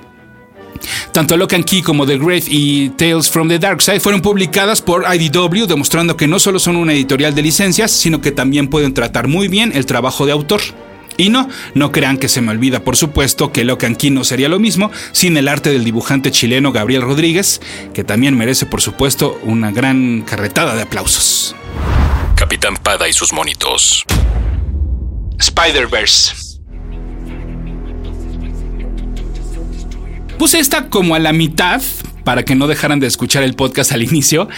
Tanto 1.11 1.35
Lock 1.37 1.53
and 1.53 1.65
Key 1.65 1.81
como 1.81 2.05
The 2.05 2.17
Grave 2.17 2.43
y 2.47 2.89
Tales 2.89 3.29
from 3.29 3.49
the 3.49 3.59
Dark 3.59 3.81
Side 3.81 3.99
fueron 3.99 4.21
publicadas 4.21 4.81
por 4.81 5.05
IDW, 5.13 5.65
demostrando 5.65 6.15
que 6.15 6.27
no 6.27 6.39
solo 6.39 6.59
son 6.59 6.75
una 6.75 6.93
editorial 6.93 7.35
de 7.35 7.41
licencias, 7.41 7.91
sino 7.91 8.21
que 8.21 8.31
también 8.31 8.69
pueden 8.69 8.93
tratar 8.93 9.27
muy 9.27 9.47
bien 9.47 9.71
el 9.73 9.85
trabajo 9.85 10.25
de 10.25 10.31
autor. 10.31 10.61
Y 11.17 11.29
no, 11.29 11.49
no 11.73 11.91
crean 11.91 12.17
que 12.17 12.29
se 12.29 12.39
me 12.39 12.51
olvida, 12.51 12.85
por 12.85 12.95
supuesto, 12.95 13.51
que 13.51 13.65
Lock 13.65 13.83
and 13.83 13.97
Key 13.97 14.09
no 14.09 14.23
sería 14.23 14.47
lo 14.47 14.57
mismo 14.57 14.89
sin 15.11 15.35
el 15.35 15.49
arte 15.49 15.69
del 15.69 15.83
dibujante 15.83 16.31
chileno 16.31 16.71
Gabriel 16.71 17.01
Rodríguez, 17.01 17.59
que 17.93 18.05
también 18.05 18.37
merece, 18.37 18.65
por 18.65 18.81
supuesto, 18.81 19.37
una 19.43 19.71
gran 19.71 20.21
carretada 20.21 20.75
de 20.75 20.83
aplausos. 20.83 21.55
Capitán 22.35 22.77
Pada 22.77 23.09
y 23.09 23.13
sus 23.13 23.33
monitos. 23.33 24.05
Spider-Verse. 25.39 26.48
Puse 30.39 30.59
esta 30.59 30.87
como 30.87 31.15
a 31.15 31.19
la 31.19 31.33
mitad 31.33 31.81
para 32.29 32.45
que 32.45 32.53
no 32.53 32.67
dejaran 32.67 32.99
de 32.99 33.07
escuchar 33.07 33.41
el 33.41 33.55
podcast 33.55 33.91
al 33.91 34.03
inicio 34.09 34.49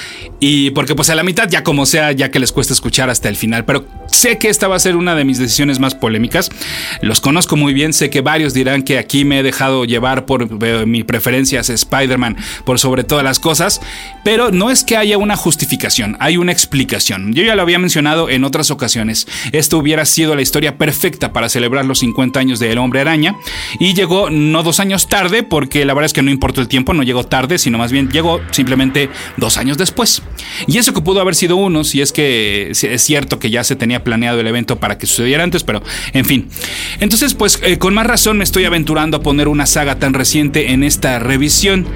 y 0.41 0.71
porque 0.71 0.93
pues 0.93 1.09
a 1.09 1.15
la 1.15 1.23
mitad 1.23 1.47
ya 1.47 1.63
como 1.63 1.85
sea 1.85 2.11
ya 2.11 2.29
que 2.29 2.37
les 2.37 2.51
cuesta 2.51 2.73
escuchar 2.73 3.09
hasta 3.09 3.29
el 3.29 3.37
final, 3.37 3.63
pero 3.63 3.85
Sé 4.11 4.37
que 4.37 4.49
esta 4.49 4.67
va 4.67 4.75
a 4.75 4.79
ser 4.79 4.97
una 4.97 5.15
de 5.15 5.23
mis 5.23 5.39
decisiones 5.39 5.79
más 5.79 5.95
polémicas. 5.95 6.51
Los 7.01 7.21
conozco 7.21 7.55
muy 7.55 7.73
bien. 7.73 7.93
Sé 7.93 8.09
que 8.09 8.21
varios 8.21 8.53
dirán 8.53 8.83
que 8.83 8.99
aquí 8.99 9.25
me 9.25 9.39
he 9.39 9.43
dejado 9.43 9.85
llevar 9.85 10.25
por 10.25 10.47
eh, 10.61 10.85
mi 10.85 11.03
preferencia 11.03 11.61
Spider-Man 11.61 12.37
por 12.65 12.77
sobre 12.77 13.03
todas 13.03 13.23
las 13.23 13.39
cosas. 13.39 13.81
Pero 14.23 14.51
no 14.51 14.69
es 14.69 14.83
que 14.83 14.97
haya 14.97 15.17
una 15.17 15.35
justificación, 15.35 16.17
hay 16.19 16.37
una 16.37 16.51
explicación. 16.51 17.33
Yo 17.33 17.43
ya 17.43 17.55
lo 17.55 17.61
había 17.61 17.79
mencionado 17.79 18.29
en 18.29 18.43
otras 18.43 18.69
ocasiones. 18.69 19.27
Esto 19.53 19.77
hubiera 19.77 20.05
sido 20.05 20.35
la 20.35 20.41
historia 20.41 20.77
perfecta 20.77 21.31
para 21.33 21.49
celebrar 21.49 21.85
los 21.85 21.99
50 21.99 22.39
años 22.39 22.59
de 22.59 22.71
El 22.71 22.77
Hombre 22.77 23.01
Araña. 23.01 23.35
Y 23.79 23.93
llegó 23.93 24.29
no 24.29 24.61
dos 24.61 24.79
años 24.79 25.07
tarde, 25.07 25.41
porque 25.41 25.85
la 25.85 25.93
verdad 25.93 26.07
es 26.07 26.13
que 26.13 26.21
no 26.21 26.31
importa 26.31 26.61
el 26.61 26.67
tiempo, 26.67 26.93
no 26.93 27.03
llegó 27.03 27.23
tarde, 27.23 27.57
sino 27.61 27.77
más 27.77 27.91
bien 27.91 28.09
llegó 28.09 28.41
simplemente 28.51 29.09
dos 29.37 29.57
años 29.57 29.77
después. 29.77 30.21
Y 30.67 30.77
eso 30.77 30.93
que 30.93 31.01
pudo 31.01 31.21
haber 31.21 31.35
sido 31.35 31.55
uno, 31.55 31.83
si 31.83 32.01
es 32.01 32.11
que 32.11 32.71
es 32.71 33.01
cierto 33.01 33.39
que 33.39 33.49
ya 33.49 33.63
se 33.63 33.75
tenía 33.75 34.03
planeado 34.03 34.39
el 34.39 34.47
evento 34.47 34.77
para 34.77 34.97
que 34.97 35.07
sucediera 35.07 35.43
antes, 35.43 35.63
pero 35.63 35.81
en 36.13 36.25
fin. 36.25 36.49
Entonces, 36.99 37.33
pues 37.33 37.59
eh, 37.63 37.77
con 37.77 37.93
más 37.93 38.05
razón 38.05 38.37
me 38.37 38.43
estoy 38.43 38.65
aventurando 38.65 39.17
a 39.17 39.21
poner 39.21 39.47
una 39.47 39.65
saga 39.65 39.99
tan 39.99 40.13
reciente 40.13 40.71
en 40.71 40.83
esta 40.83 41.19
revisión 41.19 41.87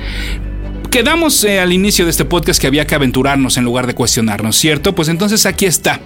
quedamos 0.89 1.43
eh, 1.43 1.59
al 1.59 1.73
inicio 1.73 2.05
de 2.05 2.11
este 2.11 2.25
podcast 2.25 2.59
que 2.59 2.67
había 2.67 2.85
que 2.85 2.95
aventurarnos 2.95 3.57
en 3.57 3.63
lugar 3.63 3.87
de 3.87 3.95
cuestionarnos, 3.95 4.55
¿cierto? 4.55 4.93
Pues 4.93 5.07
entonces 5.09 5.45
aquí 5.45 5.65
está. 5.65 6.01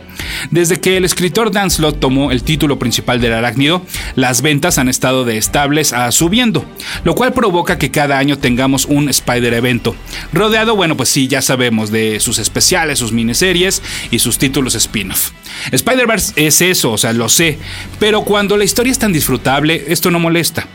Desde 0.51 0.79
que 0.79 0.97
el 0.97 1.05
escritor 1.05 1.51
Dan 1.51 1.71
Slott 1.71 1.99
tomó 1.99 2.31
el 2.31 2.43
título 2.43 2.77
principal 2.77 3.21
del 3.21 3.33
arácnido, 3.33 3.81
las 4.15 4.41
ventas 4.41 4.77
han 4.77 4.89
estado 4.89 5.25
de 5.25 5.37
estables 5.37 5.93
a 5.93 6.11
subiendo, 6.11 6.65
lo 7.03 7.15
cual 7.15 7.33
provoca 7.33 7.77
que 7.77 7.91
cada 7.91 8.17
año 8.17 8.37
tengamos 8.37 8.85
un 8.85 9.09
Spider 9.09 9.53
evento, 9.53 9.95
rodeado, 10.33 10.75
bueno, 10.75 10.97
pues 10.97 11.09
sí, 11.09 11.27
ya 11.27 11.41
sabemos, 11.41 11.91
de 11.91 12.19
sus 12.19 12.37
especiales, 12.37 12.99
sus 12.99 13.11
miniseries 13.11 13.81
y 14.11 14.19
sus 14.19 14.37
títulos 14.37 14.75
spin-off. 14.75 15.31
Spider-Verse 15.71 16.33
es 16.35 16.61
eso, 16.61 16.91
o 16.91 16.97
sea, 16.97 17.13
lo 17.13 17.29
sé, 17.29 17.57
pero 17.99 18.21
cuando 18.21 18.57
la 18.57 18.65
historia 18.65 18.91
es 18.91 18.99
tan 18.99 19.13
disfrutable, 19.13 19.85
esto 19.87 20.11
no 20.11 20.19
molesta. 20.19 20.67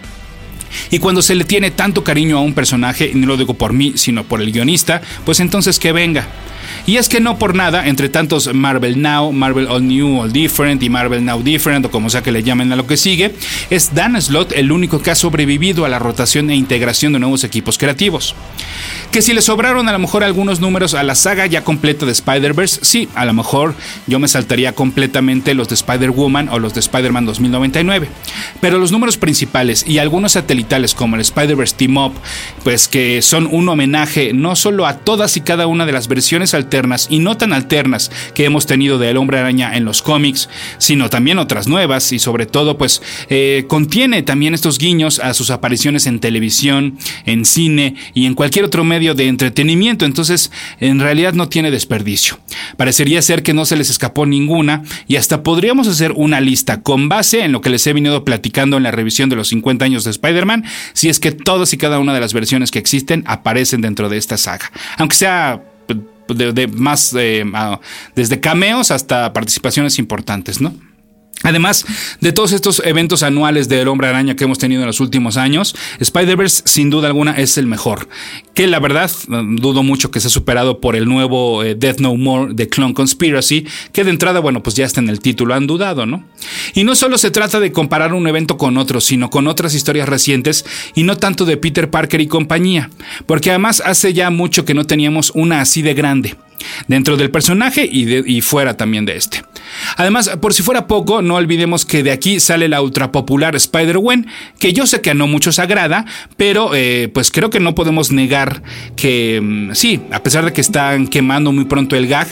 Y 0.90 0.99
cuando 0.99 1.23
se 1.23 1.35
le 1.35 1.45
tiene 1.45 1.71
tanto 1.71 2.04
cariño 2.04 2.38
a 2.38 2.40
un 2.40 2.54
personaje, 2.54 3.11
y 3.12 3.16
no 3.16 3.26
lo 3.26 3.37
digo 3.37 3.54
por 3.54 3.73
mí, 3.73 3.95
sino 3.97 4.25
por 4.25 4.40
el 4.40 4.52
guionista, 4.52 5.02
pues 5.25 5.40
entonces 5.40 5.78
que 5.78 5.93
venga. 5.93 6.26
Y 6.86 6.98
es 6.98 7.08
que 7.08 7.18
no 7.18 7.38
por 7.38 7.54
nada, 7.54 7.86
entre 7.88 8.10
tantos 8.10 8.52
Marvel 8.52 9.00
Now, 9.00 9.32
Marvel 9.32 9.68
All 9.68 9.86
New, 9.86 10.20
All 10.20 10.32
Different 10.32 10.82
y 10.82 10.90
Marvel 10.90 11.24
Now 11.24 11.42
Different, 11.42 11.86
o 11.86 11.90
como 11.90 12.10
sea 12.10 12.22
que 12.22 12.30
le 12.30 12.42
llamen 12.42 12.70
a 12.72 12.76
lo 12.76 12.86
que 12.86 12.98
sigue, 12.98 13.34
es 13.70 13.94
Dan 13.94 14.20
Slott 14.20 14.52
el 14.52 14.70
único 14.70 15.00
que 15.00 15.10
ha 15.10 15.14
sobrevivido 15.14 15.86
a 15.86 15.88
la 15.88 15.98
rotación 15.98 16.50
e 16.50 16.56
integración 16.56 17.14
de 17.14 17.20
nuevos 17.20 17.42
equipos 17.42 17.78
creativos. 17.78 18.34
Que 19.10 19.22
si 19.22 19.32
le 19.32 19.40
sobraron 19.42 19.88
a 19.88 19.92
lo 19.92 19.98
mejor 19.98 20.24
algunos 20.24 20.60
números 20.60 20.92
a 20.92 21.02
la 21.04 21.14
saga 21.14 21.46
ya 21.46 21.64
completa 21.64 22.04
de 22.04 22.12
Spider-Verse, 22.12 22.80
sí, 22.82 23.08
a 23.14 23.24
lo 23.24 23.32
mejor 23.32 23.74
yo 24.06 24.18
me 24.18 24.28
saltaría 24.28 24.74
completamente 24.74 25.54
los 25.54 25.68
de 25.68 25.76
Spider-Woman 25.76 26.48
o 26.50 26.58
los 26.58 26.74
de 26.74 26.80
Spider-Man 26.80 27.24
2099. 27.24 28.08
Pero 28.60 28.78
los 28.78 28.92
números 28.92 29.16
principales 29.16 29.86
y 29.86 29.98
algunos 29.98 30.32
satelitales 30.32 30.94
como 30.94 31.14
el 31.14 31.22
Spider-Verse 31.22 31.76
Team 31.76 31.96
Up, 31.96 32.14
pues 32.64 32.88
que 32.88 33.22
son 33.22 33.48
un 33.50 33.68
homenaje 33.68 34.32
no 34.34 34.56
solo 34.56 34.84
a 34.84 34.98
todas 34.98 35.36
y 35.36 35.40
cada 35.40 35.66
una 35.66 35.86
de 35.86 35.92
las 35.92 36.08
versiones 36.08 36.52
y 37.09 37.21
no 37.21 37.37
tan 37.37 37.52
alternas 37.52 38.11
que 38.35 38.45
hemos 38.45 38.66
tenido 38.66 38.99
de 38.99 39.11
El 39.11 39.16
Hombre 39.16 39.38
Araña 39.38 39.76
en 39.76 39.85
los 39.85 40.02
cómics, 40.02 40.49
sino 40.78 41.09
también 41.09 41.38
otras 41.38 41.69
nuevas 41.69 42.11
y 42.12 42.19
sobre 42.19 42.47
todo 42.47 42.76
pues 42.76 43.00
eh, 43.31 43.64
contiene 43.69 44.23
también 44.23 44.54
estos 44.54 44.78
guiños 44.78 45.21
a 45.21 45.35
sus 45.35 45.50
apariciones 45.50 46.09
en 46.09 46.19
televisión, 46.19 46.99
en 47.26 47.45
cine 47.45 47.95
y 48.12 48.26
en 48.26 48.35
cualquier 48.35 48.64
otro 48.64 48.83
medio 48.83 49.14
de 49.14 49.28
entretenimiento, 49.28 50.04
entonces 50.04 50.50
en 50.81 50.99
realidad 50.99 51.33
no 51.33 51.49
tiene 51.49 51.71
desperdicio. 51.71 52.40
Parecería 52.76 53.23
ser 53.23 53.45
que 53.45 53.54
no 53.54 53.66
se 53.66 53.76
les 53.76 53.88
escapó 53.88 54.26
ninguna 54.26 54.83
y 55.07 55.14
hasta 55.14 55.45
podríamos 55.45 55.87
hacer 55.87 56.12
una 56.16 56.40
lista 56.40 56.83
con 56.83 57.09
base 57.09 57.45
en 57.45 57.52
lo 57.52 57.61
que 57.61 57.71
les 57.71 57.87
he 57.87 57.93
venido 57.93 58.25
platicando 58.25 58.76
en 58.76 58.83
la 58.83 58.90
revisión 58.90 59.28
de 59.28 59.37
los 59.37 59.49
50 59.49 59.85
años 59.85 60.02
de 60.02 60.11
Spider-Man, 60.11 60.64
si 60.93 61.09
es 61.09 61.21
que 61.21 61.31
todas 61.31 61.73
y 61.73 61.76
cada 61.76 62.00
una 62.00 62.14
de 62.14 62.21
las 62.21 62.33
versiones 62.33 62.73
que 62.73 62.81
existen 62.81 63.23
aparecen 63.28 63.81
dentro 63.81 64.09
de 64.09 64.16
esta 64.16 64.37
saga. 64.37 64.73
Aunque 64.99 65.16
sea 65.16 65.62
de, 66.28 66.66
más 66.69 67.14
eh, 67.19 67.45
desde 68.14 68.40
cameos 68.40 68.90
hasta 68.90 69.33
participaciones 69.33 69.99
importantes, 69.99 70.61
¿no? 70.61 70.75
Además 71.44 71.84
de 72.20 72.32
todos 72.32 72.52
estos 72.52 72.82
eventos 72.84 73.22
anuales 73.22 73.68
del 73.68 73.86
Hombre 73.86 74.08
Araña 74.08 74.34
que 74.34 74.44
hemos 74.44 74.58
tenido 74.58 74.80
en 74.80 74.86
los 74.86 74.98
últimos 74.98 75.36
años, 75.36 75.76
Spider-Verse 76.00 76.62
sin 76.64 76.90
duda 76.90 77.06
alguna 77.06 77.32
es 77.32 77.58
el 77.58 77.66
mejor. 77.66 78.08
Que 78.54 78.66
la 78.66 78.80
verdad 78.80 79.10
dudo 79.28 79.82
mucho 79.82 80.10
que 80.10 80.20
sea 80.20 80.30
superado 80.30 80.80
por 80.80 80.96
el 80.96 81.06
nuevo 81.06 81.62
eh, 81.62 81.74
Death 81.74 82.00
No 82.00 82.16
More 82.16 82.54
de 82.54 82.68
Clone 82.68 82.94
Conspiracy, 82.94 83.66
que 83.92 84.04
de 84.04 84.10
entrada, 84.10 84.40
bueno, 84.40 84.62
pues 84.62 84.74
ya 84.74 84.86
está 84.86 85.00
en 85.00 85.10
el 85.10 85.20
título, 85.20 85.54
han 85.54 85.66
dudado, 85.66 86.06
¿no? 86.06 86.24
Y 86.74 86.84
no 86.84 86.94
solo 86.94 87.18
se 87.18 87.30
trata 87.30 87.60
de 87.60 87.72
comparar 87.72 88.14
un 88.14 88.26
evento 88.26 88.56
con 88.56 88.78
otro, 88.78 89.00
sino 89.00 89.28
con 89.28 89.46
otras 89.46 89.74
historias 89.74 90.08
recientes 90.08 90.64
y 90.94 91.02
no 91.02 91.16
tanto 91.16 91.44
de 91.44 91.58
Peter 91.58 91.90
Parker 91.90 92.22
y 92.22 92.26
compañía, 92.26 92.90
porque 93.26 93.50
además 93.50 93.82
hace 93.84 94.14
ya 94.14 94.30
mucho 94.30 94.64
que 94.64 94.74
no 94.74 94.86
teníamos 94.86 95.30
una 95.34 95.60
así 95.60 95.82
de 95.82 95.92
grande. 95.92 96.36
Dentro 96.88 97.16
del 97.16 97.30
personaje 97.30 97.88
y, 97.90 98.40
fuera 98.40 98.76
también 98.76 99.04
de 99.06 99.16
este. 99.16 99.42
Además, 99.97 100.30
por 100.40 100.54
si 100.54 100.62
fuera 100.62 100.87
poco, 100.87 101.23
no 101.23 101.37
olvidemos 101.37 101.85
que 101.85 102.02
de 102.02 102.11
aquí 102.11 102.40
sale 102.40 102.68
la 102.68 102.83
ultra 102.83 103.12
popular 103.12 103.56
Spider-Gwen, 103.56 104.26
que 104.59 104.73
yo 104.73 104.87
sé 104.87 105.00
que 105.00 105.11
a 105.11 105.14
no 105.14 105.26
muchos 105.26 105.59
agrada, 105.59 106.04
pero 106.37 106.75
eh, 106.75 107.09
pues 107.12 107.30
creo 107.30 107.50
que 107.50 107.61
no 107.61 107.75
podemos 107.75 108.12
negar 108.12 108.62
que 108.97 109.40
mm, 109.42 109.75
sí, 109.75 110.00
a 110.11 110.23
pesar 110.23 110.44
de 110.44 110.52
que 110.52 110.61
están 110.61 111.06
quemando 111.09 111.52
muy 111.52 111.64
pronto 111.64 111.97
el 111.97 112.06
gag, 112.06 112.28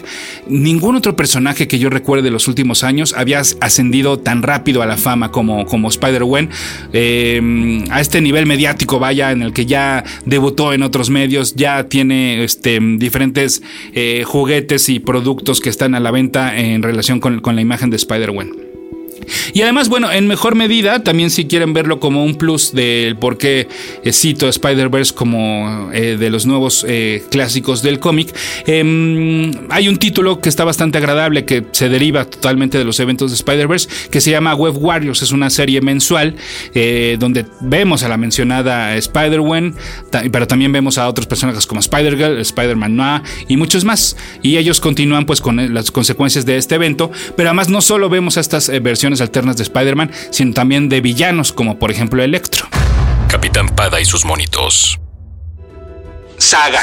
ningún 0.49 0.97
otro 0.97 1.17
personaje 1.17 1.67
que 1.69 1.79
yo 1.79 1.91
recuerde 1.91 2.23
de 2.23 2.31
los 2.31 2.49
últimos 2.49 2.85
años 2.85 3.15
había 3.17 3.41
ascendido 3.61 4.19
tan 4.19 4.43
rápido 4.43 4.83
a 4.83 4.87
la 4.87 4.97
fama 4.97 5.31
como, 5.31 5.65
como 5.67 5.89
Spider-Gwen, 5.89 6.51
eh, 6.93 7.85
a 7.91 8.01
este 8.01 8.21
nivel 8.21 8.47
mediático, 8.47 8.99
vaya, 8.99 9.33
en 9.33 9.43
el 9.43 9.53
que 9.53 9.67
ya 9.67 10.05
debutó 10.25 10.73
en 10.73 10.83
otros 10.83 11.11
medios, 11.11 11.55
ya 11.55 11.85
tiene 11.85 12.45
este, 12.45 12.79
diferentes 12.81 13.63
eh, 13.95 14.22
juguetes 14.25 14.89
y 14.89 15.01
productos 15.01 15.61
que 15.61 15.69
están 15.69 15.95
a 15.95 16.01
la 16.01 16.11
venta 16.11 16.57
en 16.57 16.83
relación 16.83 17.21
con, 17.21 17.41
la 17.45 17.61
imagen 17.61 17.91
de 17.91 17.97
Spider-Gwen. 17.97 18.62
Y 19.53 19.63
además, 19.63 19.89
bueno, 19.89 20.11
en 20.11 20.27
mejor 20.27 20.55
medida, 20.55 21.03
también 21.03 21.31
si 21.31 21.47
quieren 21.47 21.73
verlo 21.73 22.01
como 22.01 22.25
un 22.25 22.37
plus 22.37 22.73
del 22.73 23.17
por 23.17 23.39
qué 23.39 23.69
eh, 24.03 24.13
cito 24.13 24.49
Spider-Verse 24.49 25.15
como 25.15 25.91
eh, 25.93 26.17
de 26.19 26.31
los 26.31 26.47
nuevos 26.47 26.85
eh, 26.89 27.23
clásicos 27.31 27.83
del 27.83 27.99
cómic, 27.99 28.35
em, 28.67 29.53
hay 29.71 29.89
un 29.89 29.99
título 29.99 30.41
que 30.41 30.49
está 30.49 30.65
bastante 30.65 30.99
agradable 30.99 31.45
que 31.45 31.65
se 31.73 31.89
deriva 31.89 32.25
totalmente 32.25 32.79
de 32.79 32.85
los 32.85 32.99
eventos 33.01 33.31
de 33.31 33.37
Spider-Verse 33.37 33.89
que 34.11 34.21
se 34.21 34.31
llama 34.31 34.55
Web 34.55 34.77
Warriors. 34.79 35.23
Es 35.23 35.33
una 35.33 35.51
serie 35.51 35.81
mensual 35.81 36.37
donde 37.19 37.47
vemos 37.61 38.03
a 38.03 38.09
la 38.09 38.17
mencionada 38.17 38.97
Spider-Gwen, 38.97 39.75
pero 40.31 40.47
también 40.47 40.73
vemos 40.73 40.99
a 40.99 41.09
otros 41.09 41.27
personajes 41.27 41.67
como 41.67 41.81
Spider-Girl, 41.81 42.39
Spider-Man 42.39 42.97
Noah 42.97 43.23
y 43.49 43.57
muchos 43.57 43.85
más. 43.85 44.17
Y 44.43 44.57
ellos 44.57 44.81
continúan 44.81 45.27
pues 45.27 45.41
con 45.41 45.75
las 45.75 45.91
consecuencias 45.91 46.45
de 46.47 46.57
este 46.57 46.75
evento, 46.75 47.11
pero 47.37 47.51
además 47.51 47.69
no 47.69 47.81
solo 47.81 48.09
vemos 48.09 48.37
a 48.37 48.41
estas 48.41 48.71
versiones 48.83 49.12
alternas 49.21 49.57
de 49.57 49.65
Spider-Man, 49.65 50.11
sino 50.31 50.55
también 50.55 50.89
de 50.89 51.01
villanos 51.01 51.53
como 51.53 51.79
por 51.79 51.91
ejemplo 51.91 52.23
Electro. 52.23 52.67
Capitán 53.29 53.69
Pada 53.69 54.01
y 54.01 54.05
sus 54.05 54.25
monitos. 54.25 54.99
Saga. 56.39 56.83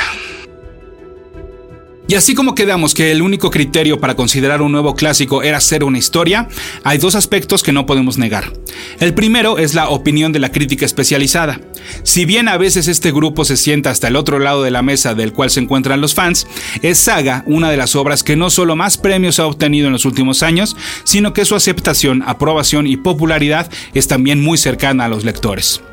Y 2.09 2.15
así 2.15 2.33
como 2.33 2.55
quedamos 2.55 2.95
que 2.95 3.11
el 3.11 3.21
único 3.21 3.51
criterio 3.51 3.99
para 3.99 4.15
considerar 4.15 4.63
un 4.63 4.71
nuevo 4.71 4.95
clásico 4.95 5.43
era 5.43 5.59
ser 5.59 5.83
una 5.83 5.99
historia, 5.99 6.47
hay 6.83 6.97
dos 6.97 7.13
aspectos 7.13 7.61
que 7.61 7.71
no 7.71 7.85
podemos 7.85 8.17
negar. 8.17 8.51
El 8.99 9.13
primero 9.13 9.59
es 9.59 9.75
la 9.75 9.89
opinión 9.89 10.31
de 10.31 10.39
la 10.39 10.51
crítica 10.51 10.87
especializada. 10.87 11.61
Si 12.01 12.25
bien 12.25 12.47
a 12.47 12.57
veces 12.57 12.87
este 12.87 13.11
grupo 13.11 13.45
se 13.45 13.57
sienta 13.57 13.91
hasta 13.91 14.07
el 14.07 14.15
otro 14.15 14.39
lado 14.39 14.63
de 14.63 14.71
la 14.71 14.81
mesa 14.81 15.13
del 15.13 15.33
cual 15.33 15.51
se 15.51 15.59
encuentran 15.59 16.01
los 16.01 16.15
fans, 16.15 16.47
es 16.81 16.97
Saga 16.97 17.43
una 17.45 17.69
de 17.69 17.77
las 17.77 17.95
obras 17.95 18.23
que 18.23 18.35
no 18.35 18.49
solo 18.49 18.75
más 18.75 18.97
premios 18.97 19.39
ha 19.39 19.45
obtenido 19.45 19.85
en 19.85 19.93
los 19.93 20.05
últimos 20.05 20.41
años, 20.41 20.75
sino 21.03 21.33
que 21.33 21.45
su 21.45 21.53
aceptación, 21.53 22.23
aprobación 22.25 22.87
y 22.87 22.97
popularidad 22.97 23.69
es 23.93 24.07
también 24.07 24.41
muy 24.41 24.57
cercana 24.57 25.05
a 25.05 25.09
los 25.09 25.25
lectores. 25.25 25.83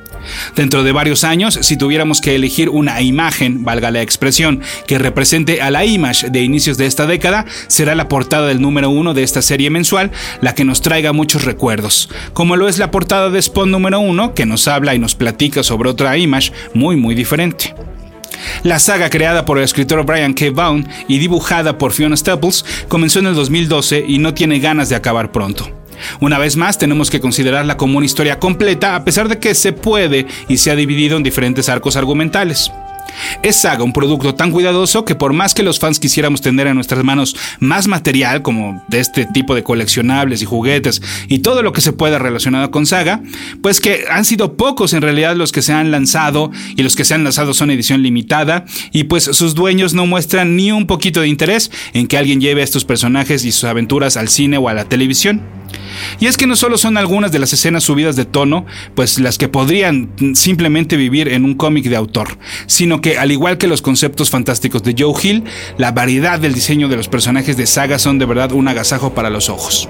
Dentro 0.55 0.83
de 0.83 0.93
varios 0.93 1.25
años, 1.25 1.59
si 1.63 1.77
tuviéramos 1.77 2.21
que 2.21 2.35
elegir 2.35 2.69
una 2.69 3.01
imagen, 3.03 3.65
valga 3.65 3.91
la 3.91 4.03
expresión, 4.03 4.61
que 4.87 4.99
represente 4.99 5.63
a 5.63 5.71
la 5.71 5.85
Image 5.85 6.31
de 6.31 6.43
inicios 6.43 6.79
de 6.79 6.87
esta 6.87 7.07
década, 7.07 7.45
será 7.69 7.95
la 7.95 8.09
portada 8.09 8.47
del 8.47 8.61
número 8.61 8.91
uno 8.91 9.15
de 9.15 9.23
esta 9.23 9.43
serie 9.43 9.71
mensual, 9.71 10.11
la 10.41 10.55
que 10.55 10.65
nos 10.65 10.81
traiga 10.81 11.13
muchos 11.13 11.45
recuerdos, 11.45 12.09
como 12.33 12.57
lo 12.57 12.69
es 12.69 12.79
la 12.79 12.91
portada 12.91 13.31
de 13.31 13.43
Spawn 13.43 13.71
número 13.71 14.01
uno, 14.01 14.35
que 14.35 14.47
nos 14.47 14.69
habla 14.69 14.95
y 14.95 14.99
nos 14.99 15.15
platica 15.15 15.63
sobre 15.63 15.91
otra 15.91 16.17
Image 16.17 16.53
muy 16.75 16.97
muy 16.97 17.15
diferente. 17.15 17.75
La 18.63 18.79
saga 18.79 19.11
creada 19.11 19.45
por 19.45 19.59
el 19.59 19.65
escritor 19.65 20.05
Brian 20.05 20.35
K. 20.35 20.47
Vaughan 20.53 20.89
y 21.09 21.19
dibujada 21.19 21.79
por 21.79 21.93
Fiona 21.93 22.17
Staples 22.17 22.65
comenzó 22.89 23.19
en 23.19 23.27
el 23.27 23.35
2012 23.35 24.05
y 24.07 24.19
no 24.19 24.35
tiene 24.35 24.59
ganas 24.59 24.89
de 24.89 24.97
acabar 24.97 25.33
pronto. 25.33 25.86
Una 26.21 26.39
vez 26.39 26.57
más, 26.57 26.79
tenemos 26.79 27.11
que 27.11 27.21
considerarla 27.21 27.77
como 27.77 27.99
una 27.99 28.07
historia 28.07 28.39
completa, 28.39 28.97
a 28.97 29.05
pesar 29.05 29.29
de 29.29 29.39
que 29.39 29.55
se 29.55 29.73
puede 29.73 30.27
y 30.49 30.59
se 30.59 30.71
ha 30.71 30.77
dividido 30.77 31.17
en 31.17 31.23
diferentes 31.23 31.69
arcos 31.69 31.97
argumentales. 31.97 32.71
Es 33.43 33.57
Saga 33.57 33.85
un 33.85 33.93
producto 33.93 34.35
tan 34.35 34.51
cuidadoso 34.51 35.05
que 35.05 35.15
por 35.15 35.33
más 35.33 35.55
que 35.55 35.63
los 35.63 35.79
fans 35.79 35.99
quisiéramos 35.99 36.41
tener 36.41 36.67
en 36.67 36.75
nuestras 36.75 37.03
manos 37.05 37.37
más 37.61 37.89
material 37.89 38.43
como 38.43 38.83
de 38.89 39.01
este 39.01 39.27
tipo 39.27 39.55
de 39.55 39.63
coleccionables 39.63 40.43
y 40.43 40.45
juguetes 40.45 41.03
y 41.29 41.41
todo 41.41 41.63
lo 41.63 41.73
que 41.73 41.81
se 41.81 41.93
pueda 41.93 42.19
relacionado 42.19 42.71
con 42.71 42.87
Saga, 42.87 43.23
pues 43.63 43.81
que 43.81 44.05
han 44.11 44.25
sido 44.25 44.57
pocos 44.57 44.93
en 44.93 45.03
realidad 45.03 45.37
los 45.37 45.53
que 45.53 45.63
se 45.63 45.73
han 45.73 45.91
lanzado 45.91 46.51
y 46.77 46.83
los 46.83 46.97
que 46.97 47.05
se 47.05 47.15
han 47.15 47.25
lanzado 47.25 47.55
son 47.55 47.71
edición 47.71 48.03
limitada 48.03 48.65
y 48.93 49.05
pues 49.05 49.25
sus 49.25 49.55
dueños 49.55 49.95
no 49.95 50.07
muestran 50.07 50.57
ni 50.57 50.73
un 50.73 50.87
poquito 50.87 51.21
de 51.21 51.29
interés 51.29 51.71
en 51.95 52.07
que 52.07 52.19
alguien 52.19 52.41
lleve 52.41 52.61
a 52.61 52.65
estos 52.65 52.85
personajes 52.85 53.45
y 53.45 53.53
sus 53.53 53.65
aventuras 53.65 54.17
al 54.17 54.29
cine 54.29 54.59
o 54.59 54.69
a 54.69 54.75
la 54.75 54.85
televisión. 54.85 55.43
Y 56.21 56.27
es 56.27 56.37
que 56.37 56.47
no 56.47 56.57
solo 56.57 56.79
son 56.79 56.97
algunas 56.97 57.33
de 57.33 57.39
las 57.39 57.53
escenas 57.53 57.85
subidas 57.85 58.17
de 58.17 58.25
tono, 58.25 58.67
pues 58.95 59.19
las 59.19 59.39
que 59.39 59.49
podrían 59.49 60.11
simplemente 60.35 60.97
vivir 60.97 61.29
en 61.29 61.45
un 61.45 61.55
cómic 61.55 61.87
de 61.87 61.97
autor, 61.97 62.39
sino 62.67 63.01
que 63.01 63.19
al 63.19 63.33
igual 63.33 63.59
que 63.59 63.67
los 63.67 63.83
conceptos 63.83 64.31
fantásticos 64.31 64.83
de 64.83 64.95
Joe 64.99 65.15
Hill, 65.23 65.45
la 65.79 65.93
variedad 65.93 66.39
del 66.39 66.55
diseño 66.55 66.89
de 66.89 66.97
los 66.97 67.09
personajes 67.09 67.57
de 67.57 67.67
saga 67.67 67.99
son 67.99 68.19
de 68.19 68.27
verdad 68.27 68.53
un 68.53 68.69
agasajo 68.69 69.15
para 69.15 69.31
los 69.31 69.49
ojos. 69.49 69.89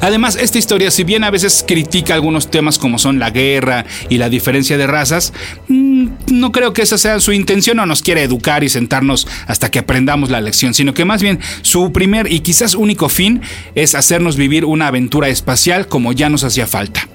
Además, 0.00 0.36
esta 0.36 0.58
historia, 0.58 0.90
si 0.90 1.04
bien 1.04 1.24
a 1.24 1.30
veces 1.30 1.64
critica 1.66 2.14
algunos 2.14 2.50
temas 2.50 2.78
como 2.78 2.98
son 2.98 3.18
la 3.18 3.30
guerra 3.30 3.86
y 4.08 4.18
la 4.18 4.28
diferencia 4.28 4.76
de 4.76 4.86
razas, 4.86 5.32
no 6.30 6.52
creo 6.52 6.72
que 6.72 6.82
esa 6.82 6.98
sea 6.98 7.20
su 7.20 7.32
intención 7.32 7.78
o 7.78 7.86
nos 7.86 8.02
quiere 8.02 8.22
educar 8.22 8.64
y 8.64 8.68
sentarnos 8.68 9.26
hasta 9.46 9.70
que 9.70 9.78
aprendamos 9.78 10.30
la 10.30 10.40
lección, 10.40 10.74
sino 10.74 10.94
que 10.94 11.04
más 11.04 11.22
bien 11.22 11.40
su 11.62 11.92
primer 11.92 12.32
y 12.32 12.40
quizás 12.40 12.74
único 12.74 13.08
fin 13.08 13.40
es 13.74 13.94
hacernos 13.94 14.36
vivir 14.36 14.64
una 14.64 14.88
aventura 14.88 15.28
espacial 15.28 15.88
como 15.88 16.12
ya 16.12 16.28
nos 16.28 16.44
hacía 16.44 16.66
falta. 16.66 17.08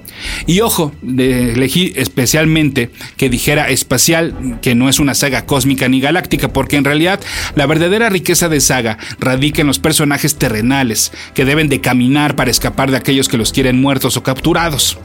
Y 0.46 0.60
ojo, 0.60 0.92
elegí 1.02 1.92
especialmente 1.96 2.90
que 3.16 3.30
dijera 3.30 3.70
espacial, 3.70 4.58
que 4.60 4.74
no 4.74 4.88
es 4.88 4.98
una 4.98 5.14
saga 5.14 5.46
cósmica 5.46 5.88
ni 5.88 6.00
galáctica, 6.00 6.52
porque 6.52 6.76
en 6.76 6.84
realidad 6.84 7.20
la 7.54 7.66
verdadera 7.66 8.08
riqueza 8.10 8.48
de 8.48 8.60
saga 8.60 8.98
radica 9.18 9.60
en 9.60 9.66
los 9.66 9.78
personajes 9.78 10.36
terrenales, 10.36 11.12
que 11.34 11.44
deben 11.44 11.68
de 11.68 11.80
caminar 11.80 12.36
para 12.36 12.50
escapar 12.50 12.90
de 12.90 12.96
aquellos 12.96 13.28
que 13.28 13.38
los 13.38 13.52
quieren 13.52 13.80
muertos 13.80 14.16
o 14.16 14.22
capturados. 14.22 14.98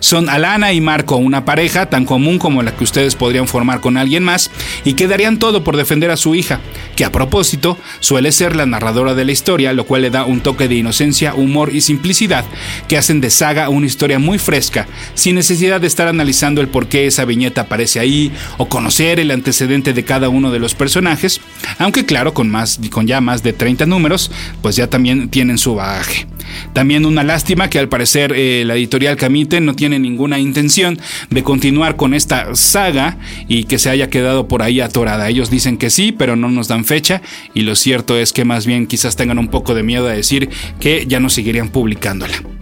Son 0.00 0.28
Alana 0.28 0.72
y 0.72 0.80
Marco, 0.80 1.16
una 1.16 1.44
pareja 1.44 1.86
tan 1.86 2.04
común 2.04 2.38
como 2.38 2.62
la 2.62 2.74
que 2.74 2.84
ustedes 2.84 3.14
podrían 3.14 3.48
formar 3.48 3.80
con 3.80 3.96
alguien 3.96 4.22
más, 4.22 4.50
y 4.84 4.94
que 4.94 5.08
darían 5.08 5.38
todo 5.38 5.64
por 5.64 5.76
defender 5.76 6.10
a 6.10 6.16
su 6.16 6.34
hija, 6.34 6.60
que 6.96 7.04
a 7.04 7.12
propósito 7.12 7.78
suele 8.00 8.32
ser 8.32 8.56
la 8.56 8.66
narradora 8.66 9.14
de 9.14 9.24
la 9.24 9.32
historia, 9.32 9.72
lo 9.72 9.84
cual 9.84 10.02
le 10.02 10.10
da 10.10 10.24
un 10.24 10.40
toque 10.40 10.68
de 10.68 10.76
inocencia, 10.76 11.34
humor 11.34 11.74
y 11.74 11.80
simplicidad 11.80 12.44
que 12.88 12.96
hacen 12.96 13.20
de 13.20 13.30
Saga 13.30 13.68
una 13.68 13.86
historia 13.86 14.18
muy 14.18 14.38
fresca, 14.38 14.86
sin 15.14 15.34
necesidad 15.34 15.80
de 15.80 15.86
estar 15.86 16.08
analizando 16.08 16.60
el 16.60 16.68
por 16.68 16.88
qué 16.88 17.06
esa 17.06 17.24
viñeta 17.24 17.62
aparece 17.62 18.00
ahí 18.00 18.32
o 18.56 18.68
conocer 18.68 19.20
el 19.20 19.30
antecedente 19.30 19.92
de 19.92 20.04
cada 20.04 20.28
uno 20.28 20.50
de 20.50 20.58
los 20.58 20.74
personajes, 20.74 21.40
aunque 21.78 22.04
claro, 22.04 22.34
con, 22.34 22.50
más, 22.50 22.80
con 22.90 23.06
ya 23.06 23.20
más 23.20 23.42
de 23.42 23.52
30 23.52 23.86
números, 23.86 24.30
pues 24.62 24.76
ya 24.76 24.88
también 24.88 25.28
tienen 25.28 25.58
su 25.58 25.74
bagaje. 25.74 26.26
También 26.72 27.04
una 27.04 27.24
lástima 27.24 27.68
que 27.68 27.78
al 27.78 27.88
parecer 27.88 28.32
eh, 28.34 28.64
la 28.64 28.74
editorial 28.74 29.16
Camite 29.16 29.60
no 29.68 29.76
tiene 29.76 29.98
ninguna 29.98 30.38
intención 30.38 30.98
de 31.28 31.42
continuar 31.42 31.96
con 31.96 32.14
esta 32.14 32.54
saga 32.54 33.18
y 33.48 33.64
que 33.64 33.78
se 33.78 33.90
haya 33.90 34.08
quedado 34.08 34.48
por 34.48 34.62
ahí 34.62 34.80
atorada. 34.80 35.28
Ellos 35.28 35.50
dicen 35.50 35.76
que 35.76 35.90
sí, 35.90 36.10
pero 36.10 36.36
no 36.36 36.48
nos 36.48 36.68
dan 36.68 36.86
fecha 36.86 37.20
y 37.52 37.60
lo 37.62 37.76
cierto 37.76 38.16
es 38.16 38.32
que 38.32 38.46
más 38.46 38.64
bien 38.64 38.86
quizás 38.86 39.14
tengan 39.14 39.38
un 39.38 39.48
poco 39.48 39.74
de 39.74 39.82
miedo 39.82 40.08
a 40.08 40.12
decir 40.12 40.48
que 40.80 41.04
ya 41.06 41.20
no 41.20 41.28
seguirían 41.28 41.68
publicándola. 41.68 42.57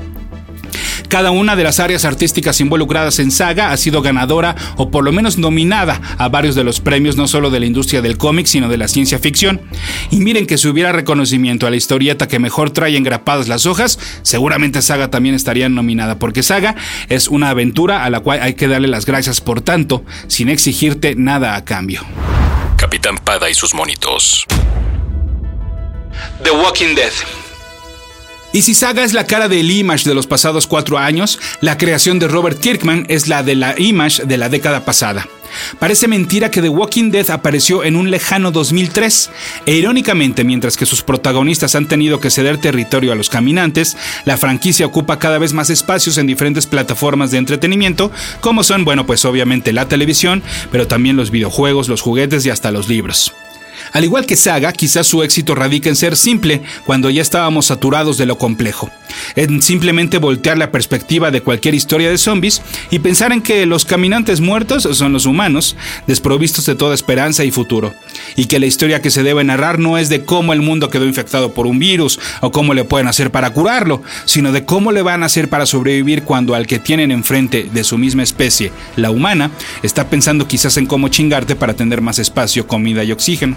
Cada 1.08 1.30
una 1.30 1.56
de 1.56 1.64
las 1.64 1.80
áreas 1.80 2.04
artísticas 2.04 2.60
involucradas 2.60 3.18
en 3.18 3.30
Saga 3.30 3.72
ha 3.72 3.76
sido 3.76 4.02
ganadora 4.02 4.56
o 4.76 4.90
por 4.90 5.04
lo 5.04 5.12
menos 5.12 5.38
nominada 5.38 6.00
a 6.18 6.28
varios 6.28 6.54
de 6.54 6.64
los 6.64 6.80
premios 6.80 7.16
no 7.16 7.28
solo 7.28 7.50
de 7.50 7.60
la 7.60 7.66
industria 7.66 8.02
del 8.02 8.18
cómic, 8.18 8.46
sino 8.46 8.68
de 8.68 8.76
la 8.76 8.88
ciencia 8.88 9.18
ficción. 9.18 9.60
Y 10.10 10.18
miren 10.18 10.46
que 10.46 10.58
si 10.58 10.68
hubiera 10.68 10.92
reconocimiento 10.92 11.66
a 11.66 11.70
la 11.70 11.76
historieta 11.76 12.28
que 12.28 12.38
mejor 12.38 12.70
trae 12.70 12.96
engrapadas 12.96 13.48
las 13.48 13.66
hojas, 13.66 13.98
seguramente 14.22 14.82
Saga 14.82 15.10
también 15.10 15.34
estaría 15.34 15.68
nominada, 15.68 16.18
porque 16.18 16.42
Saga 16.42 16.76
es 17.08 17.28
una 17.28 17.50
aventura 17.50 18.04
a 18.04 18.10
la 18.10 18.20
cual 18.20 18.40
hay 18.42 18.54
que 18.54 18.68
darle 18.68 18.88
las 18.88 19.06
gracias 19.06 19.40
por 19.40 19.60
tanto, 19.60 20.04
sin 20.26 20.48
exigirte 20.48 21.14
nada 21.16 21.56
a 21.56 21.64
cambio. 21.64 22.02
Capitán 22.76 23.18
Pada 23.18 23.48
y 23.48 23.54
sus 23.54 23.74
monitos. 23.74 24.44
The 26.42 26.50
Walking 26.50 26.94
Dead. 26.94 27.12
Y 28.56 28.62
si 28.62 28.72
Saga 28.72 29.04
es 29.04 29.12
la 29.12 29.26
cara 29.26 29.48
del 29.50 29.70
Image 29.70 30.08
de 30.08 30.14
los 30.14 30.26
pasados 30.26 30.66
cuatro 30.66 30.96
años, 30.96 31.38
la 31.60 31.76
creación 31.76 32.18
de 32.18 32.26
Robert 32.26 32.58
Kirkman 32.58 33.04
es 33.10 33.28
la 33.28 33.42
de 33.42 33.54
la 33.54 33.78
Image 33.78 34.24
de 34.24 34.38
la 34.38 34.48
década 34.48 34.82
pasada. 34.86 35.28
Parece 35.78 36.08
mentira 36.08 36.50
que 36.50 36.62
The 36.62 36.70
Walking 36.70 37.10
Dead 37.10 37.28
apareció 37.28 37.84
en 37.84 37.96
un 37.96 38.10
lejano 38.10 38.52
2003, 38.52 39.30
e 39.66 39.74
irónicamente, 39.74 40.42
mientras 40.42 40.78
que 40.78 40.86
sus 40.86 41.02
protagonistas 41.02 41.74
han 41.74 41.86
tenido 41.86 42.18
que 42.18 42.30
ceder 42.30 42.56
territorio 42.56 43.12
a 43.12 43.14
los 43.14 43.28
caminantes, 43.28 43.98
la 44.24 44.38
franquicia 44.38 44.86
ocupa 44.86 45.18
cada 45.18 45.36
vez 45.36 45.52
más 45.52 45.68
espacios 45.68 46.16
en 46.16 46.26
diferentes 46.26 46.64
plataformas 46.64 47.30
de 47.30 47.36
entretenimiento, 47.36 48.10
como 48.40 48.64
son, 48.64 48.86
bueno, 48.86 49.04
pues 49.04 49.26
obviamente 49.26 49.74
la 49.74 49.86
televisión, 49.86 50.42
pero 50.72 50.86
también 50.86 51.18
los 51.18 51.30
videojuegos, 51.30 51.88
los 51.88 52.00
juguetes 52.00 52.46
y 52.46 52.48
hasta 52.48 52.70
los 52.70 52.88
libros. 52.88 53.34
Al 53.96 54.04
igual 54.04 54.26
que 54.26 54.36
Saga, 54.36 54.74
quizás 54.74 55.06
su 55.06 55.22
éxito 55.22 55.54
radica 55.54 55.88
en 55.88 55.96
ser 55.96 56.18
simple, 56.18 56.60
cuando 56.84 57.08
ya 57.08 57.22
estábamos 57.22 57.64
saturados 57.64 58.18
de 58.18 58.26
lo 58.26 58.36
complejo. 58.36 58.90
En 59.36 59.62
simplemente 59.62 60.18
voltear 60.18 60.58
la 60.58 60.70
perspectiva 60.70 61.30
de 61.30 61.40
cualquier 61.40 61.74
historia 61.74 62.10
de 62.10 62.18
zombies 62.18 62.60
y 62.90 62.98
pensar 62.98 63.32
en 63.32 63.40
que 63.40 63.64
los 63.64 63.86
caminantes 63.86 64.42
muertos 64.42 64.86
son 64.92 65.14
los 65.14 65.24
humanos, 65.24 65.76
desprovistos 66.06 66.66
de 66.66 66.74
toda 66.74 66.94
esperanza 66.94 67.42
y 67.44 67.50
futuro. 67.50 67.94
Y 68.36 68.44
que 68.44 68.58
la 68.58 68.66
historia 68.66 69.00
que 69.00 69.10
se 69.10 69.22
debe 69.22 69.42
narrar 69.44 69.78
no 69.78 69.96
es 69.96 70.10
de 70.10 70.26
cómo 70.26 70.52
el 70.52 70.60
mundo 70.60 70.90
quedó 70.90 71.06
infectado 71.06 71.54
por 71.54 71.66
un 71.66 71.78
virus 71.78 72.20
o 72.42 72.52
cómo 72.52 72.74
le 72.74 72.84
pueden 72.84 73.08
hacer 73.08 73.30
para 73.30 73.54
curarlo, 73.54 74.02
sino 74.26 74.52
de 74.52 74.66
cómo 74.66 74.92
le 74.92 75.00
van 75.00 75.22
a 75.22 75.26
hacer 75.26 75.48
para 75.48 75.64
sobrevivir 75.64 76.22
cuando 76.22 76.54
al 76.54 76.66
que 76.66 76.78
tienen 76.78 77.12
enfrente 77.12 77.70
de 77.72 77.82
su 77.82 77.96
misma 77.96 78.24
especie, 78.24 78.72
la 78.96 79.10
humana, 79.10 79.52
está 79.82 80.10
pensando 80.10 80.46
quizás 80.46 80.76
en 80.76 80.84
cómo 80.84 81.08
chingarte 81.08 81.56
para 81.56 81.72
tener 81.72 82.02
más 82.02 82.18
espacio, 82.18 82.66
comida 82.66 83.02
y 83.02 83.12
oxígeno. 83.12 83.56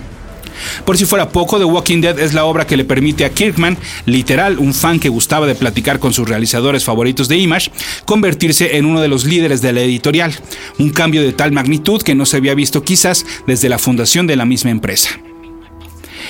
Por 0.86 0.98
si 0.98 1.06
fuera 1.06 1.30
poco, 1.30 1.58
The 1.58 1.66
Walking 1.66 2.02
Dead 2.02 2.20
es 2.20 2.34
la 2.34 2.46
obra 2.46 2.68
que 2.68 2.78
le 2.78 2.86
permite 2.86 3.26
a 3.26 3.30
Kirkman, 3.30 3.78
literal 4.06 4.60
un 4.60 4.74
fan 4.74 5.00
que 5.00 5.10
gustaba 5.10 5.48
de 5.48 5.56
platicar 5.56 6.00
con 6.00 6.14
sus 6.14 6.28
realizadores 6.28 6.84
favoritos 6.84 7.28
de 7.28 7.38
Image, 7.38 7.72
convertirse 8.06 8.78
en 8.78 8.86
uno 8.86 9.02
de 9.02 9.08
los 9.08 9.26
líderes 9.26 9.62
de 9.62 9.74
la 9.74 9.82
editorial, 9.82 10.34
un 10.78 10.90
cambio 10.90 11.22
de 11.22 11.34
tal 11.34 11.52
magnitud 11.52 12.02
que 12.02 12.16
no 12.16 12.26
se 12.26 12.38
había 12.38 12.56
visto 12.56 12.84
quizás 12.84 13.26
desde 13.48 13.70
la 13.70 13.80
fundación 13.80 14.28
de 14.28 14.36
la 14.36 14.46
misma 14.46 14.72
empresa. 14.72 15.20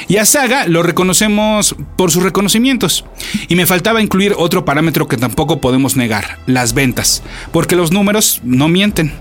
Y 0.07 0.17
a 0.17 0.25
Saga 0.25 0.65
lo 0.67 0.81
reconocemos 0.81 1.75
por 1.95 2.11
sus 2.11 2.23
reconocimientos. 2.23 3.05
Y 3.47 3.55
me 3.55 3.65
faltaba 3.65 4.01
incluir 4.01 4.33
otro 4.37 4.65
parámetro 4.65 5.07
que 5.07 5.17
tampoco 5.17 5.61
podemos 5.61 5.95
negar, 5.95 6.39
las 6.47 6.73
ventas, 6.73 7.21
porque 7.51 7.75
los 7.75 7.91
números 7.91 8.41
no 8.43 8.67
mienten. 8.67 9.13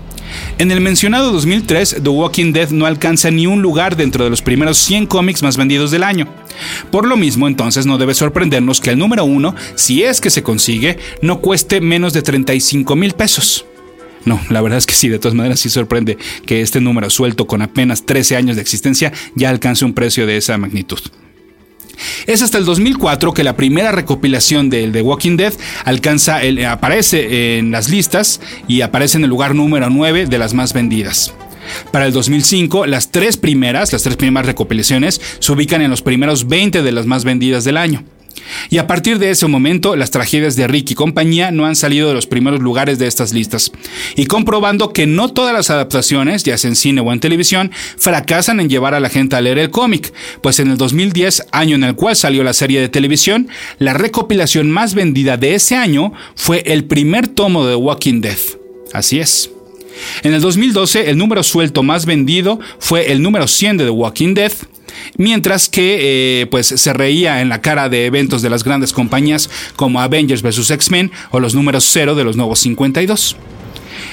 En 0.57 0.71
el 0.71 0.81
mencionado 0.81 1.31
2003, 1.31 1.97
The 2.03 2.09
Walking 2.09 2.53
Dead 2.53 2.69
no 2.69 2.85
alcanza 2.85 3.31
ni 3.31 3.47
un 3.47 3.61
lugar 3.61 3.95
dentro 3.95 4.23
de 4.23 4.29
los 4.29 4.41
primeros 4.41 4.77
100 4.77 5.05
cómics 5.05 5.43
más 5.43 5.57
vendidos 5.57 5.91
del 5.91 6.03
año. 6.03 6.27
Por 6.91 7.07
lo 7.07 7.17
mismo, 7.17 7.47
entonces 7.47 7.85
no 7.85 7.97
debe 7.97 8.13
sorprendernos 8.13 8.81
que 8.81 8.91
el 8.91 8.99
número 8.99 9.25
uno, 9.25 9.55
si 9.75 10.03
es 10.03 10.21
que 10.21 10.29
se 10.29 10.43
consigue, 10.43 10.97
no 11.21 11.39
cueste 11.39 11.81
menos 11.81 12.13
de 12.13 12.21
35 12.21 12.95
mil 12.95 13.13
pesos. 13.13 13.65
No, 14.25 14.39
la 14.49 14.61
verdad 14.61 14.77
es 14.77 14.85
que 14.85 14.93
sí, 14.93 15.07
de 15.07 15.19
todas 15.19 15.35
maneras 15.35 15.59
sí 15.59 15.69
sorprende 15.69 16.17
que 16.45 16.61
este 16.61 16.81
número 16.81 17.09
suelto 17.09 17.47
con 17.47 17.61
apenas 17.61 18.05
13 18.05 18.35
años 18.35 18.55
de 18.57 18.61
existencia 18.61 19.13
ya 19.35 19.49
alcance 19.49 19.85
un 19.85 19.93
precio 19.93 20.25
de 20.27 20.37
esa 20.37 20.57
magnitud. 20.57 20.99
Es 22.27 22.41
hasta 22.41 22.57
el 22.57 22.65
2004 22.65 23.33
que 23.33 23.43
la 23.43 23.55
primera 23.55 23.91
recopilación 23.91 24.69
del 24.69 24.91
The 24.91 25.01
Walking 25.01 25.37
Dead 25.37 25.53
alcanza 25.85 26.43
el, 26.43 26.63
aparece 26.65 27.57
en 27.57 27.71
las 27.71 27.89
listas 27.89 28.41
y 28.67 28.81
aparece 28.81 29.17
en 29.17 29.23
el 29.23 29.29
lugar 29.29 29.55
número 29.55 29.89
9 29.89 30.25
de 30.25 30.37
las 30.37 30.53
más 30.53 30.73
vendidas. 30.73 31.33
Para 31.91 32.05
el 32.05 32.13
2005, 32.13 32.85
las 32.85 33.11
tres 33.11 33.37
primeras, 33.37 33.93
las 33.93 34.03
tres 34.03 34.15
primeras 34.15 34.47
recopilaciones, 34.47 35.21
se 35.39 35.51
ubican 35.51 35.81
en 35.81 35.89
los 35.89 36.01
primeros 36.01 36.47
20 36.47 36.81
de 36.81 36.91
las 36.91 37.05
más 37.05 37.23
vendidas 37.23 37.63
del 37.63 37.77
año. 37.77 38.03
Y 38.69 38.77
a 38.77 38.87
partir 38.87 39.19
de 39.19 39.29
ese 39.29 39.47
momento, 39.47 39.95
las 39.95 40.11
tragedias 40.11 40.55
de 40.55 40.67
Rick 40.67 40.91
y 40.91 40.95
compañía 40.95 41.51
no 41.51 41.65
han 41.65 41.75
salido 41.75 42.07
de 42.07 42.13
los 42.13 42.27
primeros 42.27 42.59
lugares 42.59 42.99
de 42.99 43.07
estas 43.07 43.33
listas. 43.33 43.71
Y 44.15 44.25
comprobando 44.25 44.93
que 44.93 45.07
no 45.07 45.29
todas 45.29 45.53
las 45.53 45.69
adaptaciones, 45.69 46.43
ya 46.43 46.57
sea 46.57 46.69
en 46.69 46.75
cine 46.75 47.01
o 47.01 47.11
en 47.11 47.19
televisión, 47.19 47.71
fracasan 47.97 48.59
en 48.59 48.69
llevar 48.69 48.93
a 48.93 48.99
la 48.99 49.09
gente 49.09 49.35
a 49.35 49.41
leer 49.41 49.59
el 49.59 49.71
cómic, 49.71 50.13
pues 50.41 50.59
en 50.59 50.69
el 50.69 50.77
2010, 50.77 51.47
año 51.51 51.75
en 51.75 51.83
el 51.83 51.95
cual 51.95 52.15
salió 52.15 52.43
la 52.43 52.53
serie 52.53 52.81
de 52.81 52.89
televisión, 52.89 53.47
la 53.77 53.93
recopilación 53.93 54.71
más 54.71 54.93
vendida 54.93 55.37
de 55.37 55.55
ese 55.55 55.75
año 55.75 56.13
fue 56.35 56.63
el 56.65 56.85
primer 56.85 57.27
tomo 57.27 57.65
de 57.65 57.73
The 57.73 57.75
Walking 57.75 58.21
Dead. 58.21 58.37
Así 58.93 59.19
es. 59.19 59.51
En 60.23 60.33
el 60.33 60.41
2012, 60.41 61.09
el 61.09 61.17
número 61.17 61.43
suelto 61.43 61.83
más 61.83 62.05
vendido 62.05 62.59
fue 62.79 63.11
el 63.11 63.21
número 63.21 63.47
100 63.47 63.77
de 63.77 63.83
The 63.85 63.89
Walking 63.89 64.33
Dead, 64.33 64.51
mientras 65.17 65.69
que 65.69 66.41
eh, 66.41 66.45
pues 66.47 66.67
se 66.67 66.93
reía 66.93 67.41
en 67.41 67.49
la 67.49 67.61
cara 67.61 67.89
de 67.89 68.05
eventos 68.05 68.41
de 68.41 68.49
las 68.49 68.63
grandes 68.63 68.93
compañías 68.93 69.49
como 69.75 70.01
Avengers 70.01 70.41
vs. 70.41 70.71
X-Men 70.71 71.11
o 71.31 71.39
los 71.39 71.55
números 71.55 71.87
0 71.91 72.15
de 72.15 72.23
los 72.23 72.35
nuevos 72.35 72.59
52. 72.59 73.35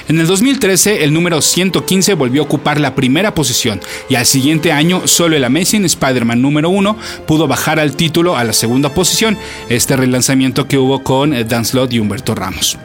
En 0.09 0.19
el 0.19 0.27
2013, 0.27 1.03
el 1.03 1.13
número 1.13 1.41
115 1.41 2.13
volvió 2.13 2.41
a 2.41 2.45
ocupar 2.45 2.79
la 2.79 2.95
primera 2.95 3.33
posición 3.33 3.81
y 4.09 4.15
al 4.15 4.25
siguiente 4.25 4.71
año 4.71 5.07
solo 5.07 5.35
el 5.35 5.43
Amazing 5.43 5.85
Spider-Man 5.85 6.41
número 6.41 6.69
1 6.69 6.97
pudo 7.25 7.47
bajar 7.47 7.79
al 7.79 7.95
título 7.95 8.37
a 8.37 8.43
la 8.43 8.53
segunda 8.53 8.93
posición, 8.93 9.37
este 9.69 9.95
relanzamiento 9.95 10.67
que 10.67 10.77
hubo 10.77 11.03
con 11.03 11.31
Dan 11.47 11.65
Slott 11.65 11.93
y 11.93 11.99
Humberto 11.99 12.35
Ramos. 12.35 12.77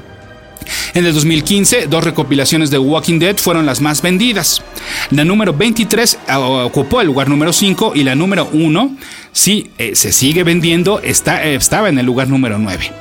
En 0.95 1.07
el 1.07 1.15
2015, 1.15 1.87
dos 1.87 2.05
recopilaciones 2.05 2.71
de 2.71 2.79
Walking 2.79 3.19
Dead 3.19 3.37
fueron 3.37 3.67
las 3.67 3.81
más 3.81 4.03
vendidas. 4.03 4.63
La 5.11 5.25
número 5.25 5.53
23 5.53 6.19
ah, 6.29 6.41
ocupó 6.41 7.01
el 7.01 7.07
lugar 7.07 7.29
número 7.29 7.53
5 7.53 7.93
y 7.95 8.05
la 8.05 8.15
número 8.15 8.49
1, 8.53 8.97
sí, 9.33 9.71
eh, 9.79 9.95
se 9.95 10.13
sigue 10.13 10.45
vendiendo, 10.45 11.01
está, 11.01 11.45
eh, 11.45 11.55
estaba 11.55 11.89
en 11.89 11.99
el 11.99 12.07
lugar 12.07 12.29
número 12.29 12.59
9. 12.59 12.93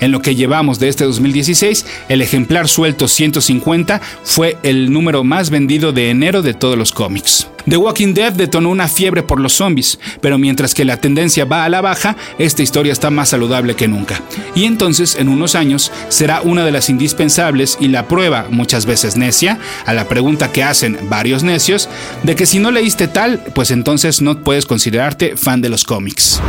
En 0.00 0.12
lo 0.12 0.20
que 0.20 0.34
llevamos 0.34 0.78
de 0.78 0.88
este 0.88 1.04
2016, 1.04 1.86
el 2.08 2.22
ejemplar 2.22 2.68
suelto 2.68 3.08
150 3.08 4.00
fue 4.24 4.56
el 4.62 4.92
número 4.92 5.24
más 5.24 5.50
vendido 5.50 5.92
de 5.92 6.10
enero 6.10 6.42
de 6.42 6.54
todos 6.54 6.76
los 6.76 6.92
cómics. 6.92 7.46
The 7.68 7.76
Walking 7.76 8.12
Dead 8.14 8.32
detonó 8.32 8.70
una 8.70 8.88
fiebre 8.88 9.22
por 9.22 9.40
los 9.40 9.52
zombies, 9.52 9.98
pero 10.20 10.36
mientras 10.38 10.74
que 10.74 10.84
la 10.84 10.96
tendencia 10.96 11.44
va 11.44 11.64
a 11.64 11.68
la 11.68 11.80
baja, 11.80 12.16
esta 12.38 12.62
historia 12.62 12.92
está 12.92 13.10
más 13.10 13.28
saludable 13.28 13.76
que 13.76 13.88
nunca. 13.88 14.20
Y 14.54 14.64
entonces, 14.64 15.16
en 15.16 15.28
unos 15.28 15.54
años, 15.54 15.92
será 16.08 16.42
una 16.42 16.64
de 16.64 16.72
las 16.72 16.90
indispensables 16.90 17.78
y 17.80 17.88
la 17.88 18.08
prueba, 18.08 18.46
muchas 18.50 18.84
veces 18.86 19.16
necia, 19.16 19.58
a 19.86 19.94
la 19.94 20.08
pregunta 20.08 20.50
que 20.50 20.64
hacen 20.64 20.98
varios 21.08 21.44
necios, 21.44 21.88
de 22.24 22.34
que 22.34 22.46
si 22.46 22.58
no 22.58 22.70
leíste 22.70 23.06
tal, 23.06 23.42
pues 23.54 23.70
entonces 23.70 24.22
no 24.22 24.40
puedes 24.40 24.66
considerarte 24.66 25.36
fan 25.36 25.60
de 25.60 25.68
los 25.68 25.84
cómics. 25.84 26.40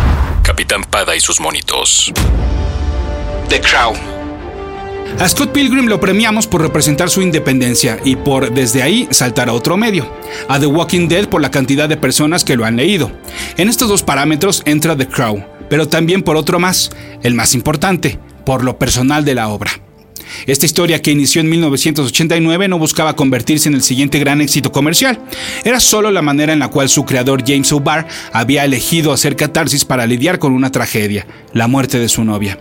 Capitán 0.41 0.83
Pada 0.83 1.15
y 1.15 1.19
sus 1.19 1.39
monitos. 1.39 2.11
The 3.53 3.61
Crown. 3.61 3.95
A 5.19 5.29
Scott 5.29 5.51
Pilgrim 5.51 5.85
lo 5.85 5.99
premiamos 5.99 6.47
por 6.47 6.63
representar 6.63 7.11
su 7.11 7.21
independencia 7.21 7.99
y 8.03 8.15
por 8.15 8.51
desde 8.51 8.81
ahí 8.81 9.07
saltar 9.11 9.47
a 9.47 9.53
otro 9.53 9.77
medio. 9.77 10.11
A 10.49 10.59
The 10.59 10.65
Walking 10.65 11.07
Dead 11.07 11.29
por 11.29 11.39
la 11.39 11.51
cantidad 11.51 11.87
de 11.87 11.95
personas 11.95 12.43
que 12.43 12.55
lo 12.55 12.65
han 12.65 12.77
leído. 12.77 13.11
En 13.57 13.69
estos 13.69 13.89
dos 13.89 14.01
parámetros 14.01 14.63
entra 14.65 14.97
The 14.97 15.07
Crown, 15.07 15.45
pero 15.69 15.87
también 15.87 16.23
por 16.23 16.35
otro 16.35 16.57
más, 16.57 16.89
el 17.21 17.35
más 17.35 17.53
importante, 17.53 18.17
por 18.43 18.63
lo 18.63 18.79
personal 18.79 19.23
de 19.23 19.35
la 19.35 19.49
obra. 19.49 19.69
Esta 20.47 20.65
historia 20.65 20.99
que 21.03 21.11
inició 21.11 21.39
en 21.41 21.49
1989 21.49 22.67
no 22.69 22.79
buscaba 22.79 23.15
convertirse 23.15 23.69
en 23.69 23.75
el 23.75 23.83
siguiente 23.83 24.17
gran 24.17 24.41
éxito 24.41 24.71
comercial. 24.71 25.19
Era 25.63 25.79
solo 25.79 26.09
la 26.09 26.23
manera 26.23 26.53
en 26.53 26.59
la 26.59 26.69
cual 26.69 26.89
su 26.89 27.05
creador 27.05 27.43
James 27.45 27.71
O'Barr 27.71 28.07
había 28.31 28.65
elegido 28.65 29.13
hacer 29.13 29.35
catarsis 29.35 29.85
para 29.85 30.07
lidiar 30.07 30.39
con 30.39 30.53
una 30.53 30.71
tragedia, 30.71 31.27
la 31.53 31.67
muerte 31.67 31.99
de 31.99 32.09
su 32.09 32.23
novia. 32.23 32.57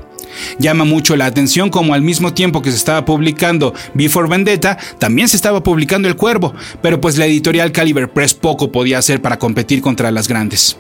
Llama 0.58 0.84
mucho 0.84 1.16
la 1.16 1.26
atención 1.26 1.70
como 1.70 1.94
al 1.94 2.02
mismo 2.02 2.34
tiempo 2.34 2.62
que 2.62 2.70
se 2.70 2.76
estaba 2.76 3.04
publicando 3.04 3.74
Before 3.94 4.28
Vendetta, 4.28 4.78
también 4.98 5.28
se 5.28 5.36
estaba 5.36 5.62
publicando 5.62 6.08
El 6.08 6.16
Cuervo, 6.16 6.54
pero 6.80 7.00
pues 7.00 7.18
la 7.18 7.26
editorial 7.26 7.72
Caliber 7.72 8.10
Press 8.10 8.34
poco 8.34 8.72
podía 8.72 8.98
hacer 8.98 9.20
para 9.20 9.38
competir 9.38 9.80
contra 9.80 10.10
las 10.10 10.28
grandes. 10.28 10.76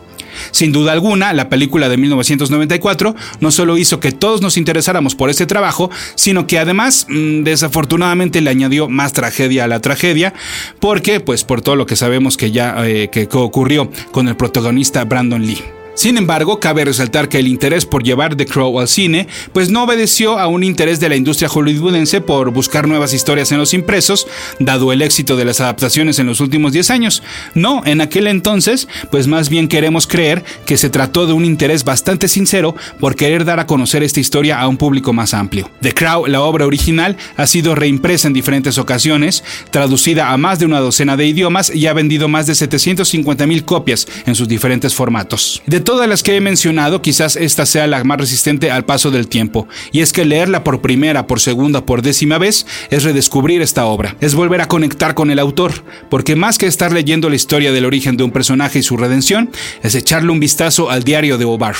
Sin 0.50 0.72
duda 0.72 0.92
alguna, 0.92 1.32
la 1.32 1.48
película 1.48 1.88
de 1.88 1.96
1994 1.96 3.14
no 3.40 3.50
solo 3.50 3.76
hizo 3.76 4.00
que 4.00 4.12
todos 4.12 4.40
nos 4.40 4.56
interesáramos 4.56 5.14
por 5.14 5.30
este 5.30 5.46
trabajo, 5.46 5.90
sino 6.14 6.46
que 6.46 6.58
además, 6.58 7.06
mm, 7.08 7.42
desafortunadamente, 7.42 8.40
le 8.40 8.50
añadió 8.50 8.88
más 8.88 9.12
tragedia 9.12 9.64
a 9.64 9.68
la 9.68 9.80
tragedia, 9.80 10.32
porque, 10.80 11.20
pues, 11.20 11.44
por 11.44 11.60
todo 11.60 11.76
lo 11.76 11.86
que 11.86 11.96
sabemos 11.96 12.36
que 12.36 12.50
ya 12.50 12.76
eh, 12.86 13.08
que 13.10 13.28
ocurrió 13.32 13.90
con 14.10 14.28
el 14.28 14.36
protagonista 14.36 15.04
Brandon 15.04 15.44
Lee. 15.44 15.81
Sin 15.94 16.16
embargo, 16.16 16.58
cabe 16.58 16.86
resaltar 16.86 17.28
que 17.28 17.38
el 17.38 17.46
interés 17.46 17.84
por 17.84 18.02
llevar 18.02 18.34
The 18.34 18.46
Crow 18.46 18.80
al 18.80 18.88
cine, 18.88 19.28
pues 19.52 19.68
no 19.68 19.84
obedeció 19.84 20.38
a 20.38 20.46
un 20.46 20.64
interés 20.64 21.00
de 21.00 21.10
la 21.10 21.16
industria 21.16 21.50
hollywoodense 21.50 22.22
por 22.22 22.50
buscar 22.50 22.88
nuevas 22.88 23.12
historias 23.12 23.52
en 23.52 23.58
los 23.58 23.74
impresos, 23.74 24.26
dado 24.58 24.90
el 24.92 25.02
éxito 25.02 25.36
de 25.36 25.44
las 25.44 25.60
adaptaciones 25.60 26.18
en 26.18 26.26
los 26.26 26.40
últimos 26.40 26.72
10 26.72 26.90
años. 26.90 27.22
No, 27.54 27.82
en 27.84 28.00
aquel 28.00 28.26
entonces, 28.26 28.88
pues 29.10 29.26
más 29.26 29.50
bien 29.50 29.68
queremos 29.68 30.06
creer 30.06 30.42
que 30.64 30.78
se 30.78 30.88
trató 30.88 31.26
de 31.26 31.34
un 31.34 31.44
interés 31.44 31.84
bastante 31.84 32.26
sincero 32.26 32.74
por 32.98 33.14
querer 33.14 33.44
dar 33.44 33.60
a 33.60 33.66
conocer 33.66 34.02
esta 34.02 34.20
historia 34.20 34.60
a 34.60 34.68
un 34.68 34.78
público 34.78 35.12
más 35.12 35.34
amplio. 35.34 35.70
The 35.82 35.92
Crow, 35.92 36.26
la 36.26 36.40
obra 36.40 36.66
original, 36.66 37.18
ha 37.36 37.46
sido 37.46 37.74
reimpresa 37.74 38.28
en 38.28 38.34
diferentes 38.34 38.78
ocasiones, 38.78 39.44
traducida 39.70 40.32
a 40.32 40.38
más 40.38 40.58
de 40.58 40.64
una 40.64 40.80
docena 40.80 41.18
de 41.18 41.26
idiomas 41.26 41.74
y 41.74 41.86
ha 41.86 41.92
vendido 41.92 42.28
más 42.28 42.46
de 42.46 42.54
750 42.54 43.46
mil 43.46 43.64
copias 43.64 44.06
en 44.24 44.34
sus 44.34 44.48
diferentes 44.48 44.94
formatos. 44.94 45.62
Todas 45.82 46.08
las 46.08 46.22
que 46.22 46.36
he 46.36 46.40
mencionado, 46.40 47.02
quizás 47.02 47.36
esta 47.36 47.66
sea 47.66 47.86
la 47.86 48.02
más 48.04 48.18
resistente 48.18 48.70
al 48.70 48.84
paso 48.84 49.10
del 49.10 49.28
tiempo, 49.28 49.68
y 49.92 50.00
es 50.00 50.12
que 50.12 50.24
leerla 50.24 50.64
por 50.64 50.80
primera, 50.80 51.26
por 51.26 51.40
segunda, 51.40 51.84
por 51.84 52.02
décima 52.02 52.38
vez 52.38 52.66
es 52.90 53.04
redescubrir 53.04 53.62
esta 53.62 53.86
obra, 53.86 54.16
es 54.20 54.34
volver 54.34 54.60
a 54.60 54.68
conectar 54.68 55.14
con 55.14 55.30
el 55.30 55.38
autor, 55.38 55.84
porque 56.10 56.36
más 56.36 56.58
que 56.58 56.66
estar 56.66 56.92
leyendo 56.92 57.28
la 57.28 57.36
historia 57.36 57.72
del 57.72 57.84
origen 57.84 58.16
de 58.16 58.24
un 58.24 58.30
personaje 58.30 58.78
y 58.78 58.82
su 58.82 58.96
redención, 58.96 59.50
es 59.82 59.94
echarle 59.94 60.32
un 60.32 60.40
vistazo 60.40 60.90
al 60.90 61.04
diario 61.04 61.38
de 61.38 61.44
Obar. 61.44 61.76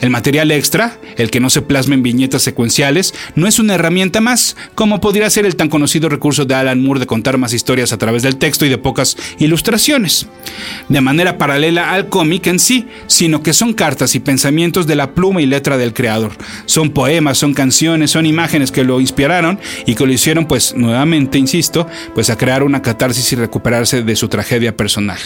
El 0.00 0.10
material 0.10 0.50
extra, 0.50 0.98
el 1.16 1.30
que 1.30 1.40
no 1.40 1.50
se 1.50 1.62
plasma 1.62 1.94
en 1.94 2.02
viñetas 2.02 2.42
secuenciales, 2.42 3.14
no 3.34 3.46
es 3.46 3.58
una 3.58 3.74
herramienta 3.74 4.20
más, 4.20 4.56
como 4.74 5.00
podría 5.00 5.30
ser 5.30 5.46
el 5.46 5.56
tan 5.56 5.68
conocido 5.68 6.08
recurso 6.08 6.44
de 6.44 6.54
Alan 6.54 6.82
Moore 6.82 7.00
de 7.00 7.06
contar 7.06 7.38
más 7.38 7.52
historias 7.52 7.92
a 7.92 7.98
través 7.98 8.22
del 8.22 8.36
texto 8.36 8.66
y 8.66 8.68
de 8.68 8.78
pocas 8.78 9.16
ilustraciones. 9.38 10.26
De 10.88 11.00
manera 11.00 11.38
paralela 11.38 11.92
al 11.92 12.08
cómic 12.08 12.46
en 12.46 12.58
sí, 12.58 12.86
sino 13.06 13.33
que 13.42 13.52
son 13.52 13.74
cartas 13.74 14.14
y 14.14 14.20
pensamientos 14.20 14.86
de 14.86 14.96
la 14.96 15.12
pluma 15.14 15.42
y 15.42 15.46
letra 15.46 15.76
del 15.76 15.92
creador. 15.92 16.32
Son 16.66 16.90
poemas, 16.90 17.38
son 17.38 17.54
canciones, 17.54 18.10
son 18.10 18.26
imágenes 18.26 18.70
que 18.70 18.84
lo 18.84 19.00
inspiraron 19.00 19.58
y 19.86 19.94
que 19.94 20.06
lo 20.06 20.12
hicieron, 20.12 20.46
pues 20.46 20.74
nuevamente, 20.74 21.38
insisto, 21.38 21.86
pues 22.14 22.30
a 22.30 22.36
crear 22.36 22.62
una 22.62 22.82
catarsis 22.82 23.32
y 23.32 23.36
recuperarse 23.36 24.02
de 24.02 24.16
su 24.16 24.28
tragedia 24.28 24.76
personal. 24.76 25.18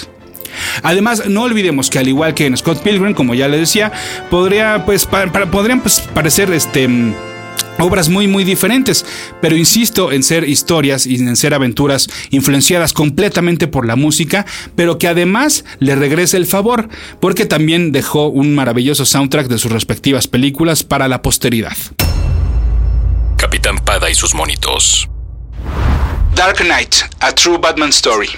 Además, 0.83 1.29
no 1.29 1.43
olvidemos 1.43 1.91
que 1.91 1.99
al 1.99 2.09
igual 2.09 2.35
que 2.35 2.47
en 2.47 2.57
Scott 2.57 2.83
Pilgrim, 2.83 3.15
como 3.15 3.35
ya 3.35 3.49
le 3.49 3.59
decía, 3.59 3.93
podría, 4.31 4.85
pues, 4.85 5.07
podrían 5.07 5.81
pues, 5.81 6.01
parecer 6.15 6.53
este 6.53 6.89
obras 7.79 8.09
muy 8.09 8.27
muy 8.29 8.45
diferentes, 8.45 9.05
pero 9.41 9.57
insisto 9.57 10.13
en 10.13 10.23
ser 10.23 10.49
historias 10.49 11.07
y 11.07 11.17
en 11.17 11.37
ser 11.37 11.55
aventuras 11.55 12.09
influenciadas 12.31 12.93
completamente 12.93 13.67
por 13.67 13.87
la 13.87 13.97
música, 13.97 14.47
pero 14.77 14.99
que 14.99 15.09
además 15.09 15.65
le 15.79 15.95
regrese 15.95 16.37
el 16.37 16.47
favor, 16.47 16.89
porque 17.21 17.47
también 17.47 17.93
dejó 17.93 18.29
un 18.29 18.55
maravilloso 18.55 19.05
soundtrack 19.05 19.49
de 19.49 19.59
sus 19.59 19.73
respectivas 19.73 20.27
películas 20.27 20.83
para 20.83 21.09
la 21.09 21.23
posteridad. 21.23 21.77
Capitán 23.37 23.79
Pada 23.79 24.11
y 24.11 24.15
sus 24.15 24.35
monitos. 24.35 25.09
Dark 26.35 26.59
Knight, 26.59 26.95
A 27.21 27.33
True 27.33 27.59
Batman 27.59 27.91
Story. 27.91 28.29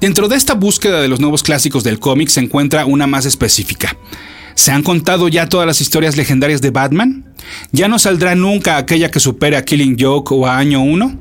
Dentro 0.00 0.26
de 0.26 0.36
esta 0.36 0.54
búsqueda 0.54 1.00
de 1.00 1.06
los 1.06 1.20
nuevos 1.20 1.44
clásicos 1.44 1.84
del 1.84 2.00
cómic 2.00 2.28
se 2.28 2.40
encuentra 2.40 2.86
una 2.86 3.06
más 3.06 3.24
específica. 3.24 3.96
¿Se 4.62 4.70
han 4.70 4.84
contado 4.84 5.26
ya 5.26 5.48
todas 5.48 5.66
las 5.66 5.80
historias 5.80 6.16
legendarias 6.16 6.62
de 6.62 6.70
Batman? 6.70 7.24
¿Ya 7.72 7.88
no 7.88 7.98
saldrá 7.98 8.36
nunca 8.36 8.76
aquella 8.76 9.10
que 9.10 9.18
supere 9.18 9.56
a 9.56 9.64
Killing 9.64 9.96
Joke 9.98 10.32
o 10.32 10.46
a 10.46 10.56
Año 10.56 10.80
1? 10.82 11.18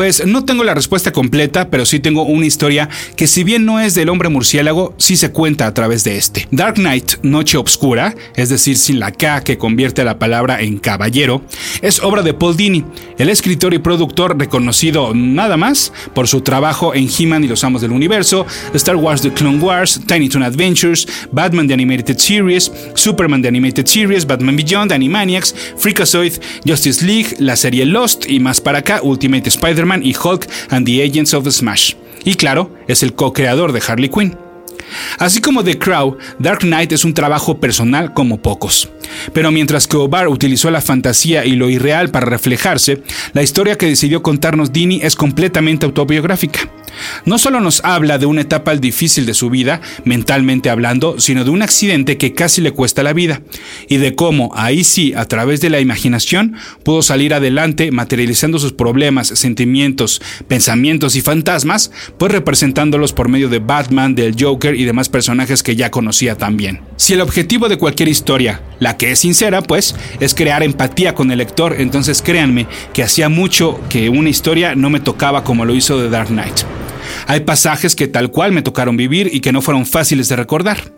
Pues 0.00 0.24
no 0.24 0.46
tengo 0.46 0.64
la 0.64 0.72
respuesta 0.72 1.12
completa, 1.12 1.68
pero 1.68 1.84
sí 1.84 2.00
tengo 2.00 2.22
una 2.22 2.46
historia 2.46 2.88
que 3.16 3.26
si 3.26 3.44
bien 3.44 3.66
no 3.66 3.80
es 3.80 3.94
del 3.94 4.08
hombre 4.08 4.30
murciélago, 4.30 4.94
sí 4.96 5.14
se 5.14 5.30
cuenta 5.30 5.66
a 5.66 5.74
través 5.74 6.04
de 6.04 6.16
este. 6.16 6.48
Dark 6.50 6.76
Knight, 6.76 7.16
Noche 7.22 7.58
Obscura, 7.58 8.14
es 8.34 8.48
decir, 8.48 8.78
sin 8.78 8.98
la 8.98 9.12
K 9.12 9.44
que 9.44 9.58
convierte 9.58 10.02
la 10.02 10.18
palabra 10.18 10.62
en 10.62 10.78
caballero, 10.78 11.42
es 11.82 12.00
obra 12.02 12.22
de 12.22 12.32
Paul 12.32 12.56
Dini, 12.56 12.82
el 13.18 13.28
escritor 13.28 13.74
y 13.74 13.78
productor 13.78 14.38
reconocido 14.38 15.12
nada 15.14 15.58
más 15.58 15.92
por 16.14 16.28
su 16.28 16.40
trabajo 16.40 16.94
en 16.94 17.06
He-Man 17.06 17.44
y 17.44 17.48
los 17.48 17.62
Amos 17.62 17.82
del 17.82 17.92
Universo, 17.92 18.46
Star 18.72 18.96
Wars 18.96 19.20
The 19.20 19.34
Clone 19.34 19.58
Wars, 19.58 20.00
Tiny 20.06 20.30
Toon 20.30 20.44
Adventures, 20.44 21.06
Batman 21.30 21.68
The 21.68 21.74
Animated 21.74 22.16
Series, 22.16 22.72
Superman 22.94 23.42
The 23.42 23.48
Animated 23.48 23.84
Series, 23.84 24.26
Batman 24.26 24.56
Beyond, 24.56 24.92
Animaniacs, 24.92 25.54
Freakazoid, 25.76 26.32
Justice 26.66 27.04
League, 27.04 27.36
la 27.38 27.54
serie 27.54 27.84
Lost 27.84 28.24
y 28.30 28.40
más 28.40 28.62
para 28.62 28.78
acá, 28.78 29.00
Ultimate 29.02 29.50
Y 29.98 30.14
Hulk 30.14 30.46
and 30.70 30.86
the 30.86 31.02
Agents 31.02 31.34
of 31.34 31.48
Smash. 31.50 31.94
Y 32.24 32.34
claro, 32.34 32.74
es 32.86 33.02
el 33.02 33.14
co-creador 33.14 33.72
de 33.72 33.82
Harley 33.86 34.08
Quinn. 34.08 34.36
Así 35.18 35.40
como 35.40 35.64
The 35.64 35.78
Crow, 35.78 36.16
Dark 36.38 36.60
Knight 36.60 36.92
es 36.92 37.04
un 37.04 37.14
trabajo 37.14 37.58
personal 37.58 38.12
como 38.12 38.40
pocos. 38.40 38.88
Pero 39.32 39.50
mientras 39.50 39.86
que 39.86 39.96
Obar 39.96 40.28
utilizó 40.28 40.70
la 40.70 40.80
fantasía 40.80 41.44
y 41.44 41.52
lo 41.52 41.70
irreal 41.70 42.10
para 42.10 42.26
reflejarse, 42.26 43.02
la 43.32 43.42
historia 43.42 43.76
que 43.76 43.86
decidió 43.86 44.22
contarnos 44.22 44.72
Dini 44.72 45.00
es 45.02 45.16
completamente 45.16 45.86
autobiográfica. 45.86 46.70
No 47.24 47.38
solo 47.38 47.60
nos 47.60 47.82
habla 47.84 48.18
de 48.18 48.26
una 48.26 48.42
etapa 48.42 48.74
difícil 48.74 49.26
de 49.26 49.34
su 49.34 49.50
vida, 49.50 49.80
mentalmente 50.04 50.70
hablando, 50.70 51.20
sino 51.20 51.44
de 51.44 51.50
un 51.50 51.62
accidente 51.62 52.18
que 52.18 52.32
casi 52.32 52.60
le 52.60 52.72
cuesta 52.72 53.02
la 53.02 53.12
vida, 53.12 53.42
y 53.88 53.98
de 53.98 54.14
cómo, 54.14 54.50
ahí 54.54 54.84
sí, 54.84 55.12
a 55.14 55.24
través 55.26 55.60
de 55.60 55.70
la 55.70 55.80
imaginación, 55.80 56.56
pudo 56.82 57.02
salir 57.02 57.34
adelante 57.34 57.90
materializando 57.90 58.58
sus 58.58 58.72
problemas, 58.72 59.28
sentimientos, 59.28 60.20
pensamientos 60.48 61.16
y 61.16 61.20
fantasmas, 61.20 61.90
pues 62.18 62.32
representándolos 62.32 63.12
por 63.12 63.28
medio 63.28 63.48
de 63.48 63.58
Batman, 63.58 64.14
del 64.14 64.34
Joker 64.38 64.74
y 64.74 64.84
demás 64.84 65.08
personajes 65.08 65.62
que 65.62 65.76
ya 65.76 65.90
conocía 65.90 66.36
también. 66.36 66.80
Si 66.96 67.14
el 67.14 67.20
objetivo 67.20 67.68
de 67.68 67.78
cualquier 67.78 68.08
historia, 68.08 68.60
la 68.78 68.96
que 69.00 69.12
es 69.12 69.20
sincera, 69.20 69.62
pues, 69.62 69.96
es 70.20 70.34
crear 70.34 70.62
empatía 70.62 71.14
con 71.14 71.30
el 71.30 71.38
lector, 71.38 71.76
entonces 71.78 72.20
créanme 72.20 72.66
que 72.92 73.02
hacía 73.02 73.30
mucho 73.30 73.80
que 73.88 74.10
una 74.10 74.28
historia 74.28 74.74
no 74.74 74.90
me 74.90 75.00
tocaba 75.00 75.42
como 75.42 75.64
lo 75.64 75.74
hizo 75.74 75.98
The 75.98 76.10
Dark 76.10 76.28
Knight. 76.28 76.60
Hay 77.26 77.40
pasajes 77.40 77.96
que 77.96 78.08
tal 78.08 78.30
cual 78.30 78.52
me 78.52 78.60
tocaron 78.60 78.98
vivir 78.98 79.30
y 79.32 79.40
que 79.40 79.52
no 79.52 79.62
fueron 79.62 79.86
fáciles 79.86 80.28
de 80.28 80.36
recordar. 80.36 80.92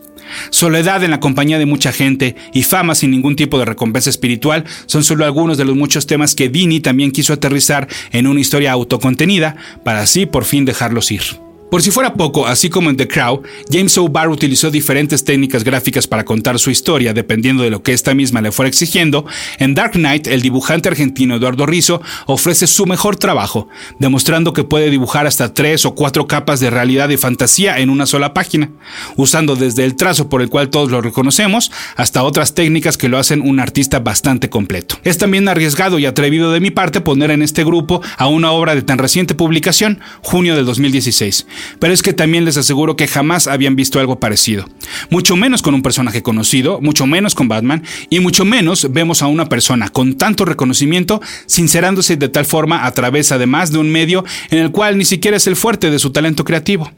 Soledad 0.49 1.01
en 1.05 1.11
la 1.11 1.21
compañía 1.21 1.57
de 1.57 1.65
mucha 1.65 1.93
gente 1.93 2.35
y 2.51 2.63
fama 2.63 2.93
sin 2.93 3.09
ningún 3.09 3.37
tipo 3.37 3.57
de 3.57 3.63
recompensa 3.63 4.09
espiritual 4.09 4.65
son 4.85 5.05
solo 5.05 5.23
algunos 5.23 5.57
de 5.57 5.63
los 5.63 5.77
muchos 5.77 6.05
temas 6.05 6.35
que 6.35 6.49
Dini 6.49 6.81
también 6.81 7.11
quiso 7.11 7.31
aterrizar 7.31 7.87
en 8.11 8.27
una 8.27 8.41
historia 8.41 8.73
autocontenida 8.73 9.55
para 9.85 10.01
así 10.01 10.25
por 10.25 10.43
fin 10.43 10.65
dejarlos 10.65 11.09
ir. 11.09 11.42
Por 11.73 11.81
si 11.81 11.89
fuera 11.89 12.13
poco, 12.13 12.45
así 12.45 12.69
como 12.69 12.91
en 12.91 12.97
The 12.97 13.07
Crow, 13.07 13.41
James 13.67 13.97
O'Barr 13.97 14.29
utilizó 14.29 14.69
diferentes 14.69 15.23
técnicas 15.23 15.63
gráficas 15.63 16.05
para 16.05 16.23
contar 16.23 16.59
su 16.59 16.69
historia 16.69 17.15
dependiendo 17.15 17.63
de 17.63 17.71
lo 17.71 17.81
que 17.81 17.93
esta 17.93 18.13
misma 18.13 18.41
le 18.41 18.51
fuera 18.51 18.69
exigiendo, 18.69 19.25
en 19.57 19.73
Dark 19.73 19.93
Knight 19.93 20.27
el 20.27 20.43
dibujante 20.43 20.89
argentino 20.89 21.35
Eduardo 21.35 21.65
Rizzo 21.65 21.99
ofrece 22.27 22.67
su 22.67 22.85
mejor 22.85 23.15
trabajo, 23.15 23.69
demostrando 23.97 24.53
que 24.53 24.63
puede 24.63 24.91
dibujar 24.91 25.25
hasta 25.25 25.55
tres 25.55 25.83
o 25.87 25.95
cuatro 25.95 26.27
capas 26.27 26.59
de 26.59 26.69
realidad 26.69 27.09
y 27.09 27.17
fantasía 27.17 27.79
en 27.79 27.89
una 27.89 28.05
sola 28.05 28.35
página, 28.35 28.69
usando 29.15 29.55
desde 29.55 29.83
el 29.83 29.95
trazo 29.95 30.29
por 30.29 30.43
el 30.43 30.49
cual 30.49 30.69
todos 30.69 30.91
lo 30.91 31.01
reconocemos 31.01 31.71
hasta 31.95 32.21
otras 32.21 32.53
técnicas 32.53 32.99
que 32.99 33.09
lo 33.09 33.17
hacen 33.17 33.41
un 33.41 33.59
artista 33.59 33.97
bastante 33.97 34.47
completo. 34.47 34.99
Es 35.03 35.17
también 35.17 35.47
arriesgado 35.47 35.97
y 35.97 36.05
atrevido 36.05 36.51
de 36.51 36.59
mi 36.59 36.69
parte 36.69 37.01
poner 37.01 37.31
en 37.31 37.41
este 37.41 37.63
grupo 37.63 38.03
a 38.15 38.27
una 38.27 38.51
obra 38.51 38.75
de 38.75 38.83
tan 38.83 38.99
reciente 38.99 39.33
publicación, 39.33 40.01
junio 40.21 40.55
del 40.55 40.67
2016, 40.67 41.47
pero 41.79 41.93
es 41.93 42.01
que 42.01 42.13
también 42.13 42.45
les 42.45 42.57
aseguro 42.57 42.95
que 42.95 43.07
jamás 43.07 43.47
habían 43.47 43.75
visto 43.75 43.99
algo 43.99 44.19
parecido. 44.19 44.67
Mucho 45.09 45.35
menos 45.35 45.61
con 45.61 45.73
un 45.73 45.81
personaje 45.81 46.21
conocido, 46.21 46.81
mucho 46.81 47.05
menos 47.05 47.35
con 47.35 47.47
Batman, 47.47 47.83
y 48.09 48.19
mucho 48.19 48.45
menos 48.45 48.87
vemos 48.91 49.21
a 49.21 49.27
una 49.27 49.49
persona 49.49 49.89
con 49.89 50.15
tanto 50.15 50.45
reconocimiento 50.45 51.21
sincerándose 51.45 52.17
de 52.17 52.29
tal 52.29 52.45
forma 52.45 52.85
a 52.85 52.91
través 52.91 53.31
además 53.31 53.71
de 53.71 53.79
un 53.79 53.91
medio 53.91 54.23
en 54.49 54.59
el 54.59 54.71
cual 54.71 54.97
ni 54.97 55.05
siquiera 55.05 55.37
es 55.37 55.47
el 55.47 55.55
fuerte 55.55 55.89
de 55.89 55.99
su 55.99 56.11
talento 56.11 56.43
creativo. 56.43 56.91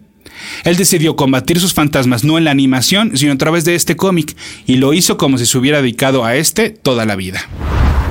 Él 0.63 0.75
decidió 0.75 1.15
combatir 1.15 1.59
sus 1.59 1.73
fantasmas 1.73 2.23
no 2.23 2.37
en 2.37 2.43
la 2.43 2.51
animación, 2.51 3.17
sino 3.17 3.33
a 3.33 3.37
través 3.37 3.65
de 3.65 3.75
este 3.75 3.95
cómic, 3.95 4.35
y 4.65 4.77
lo 4.77 4.93
hizo 4.93 5.17
como 5.17 5.37
si 5.37 5.45
se 5.45 5.57
hubiera 5.57 5.81
dedicado 5.81 6.25
a 6.25 6.35
este 6.35 6.69
toda 6.69 7.05
la 7.05 7.15
vida. 7.15 7.47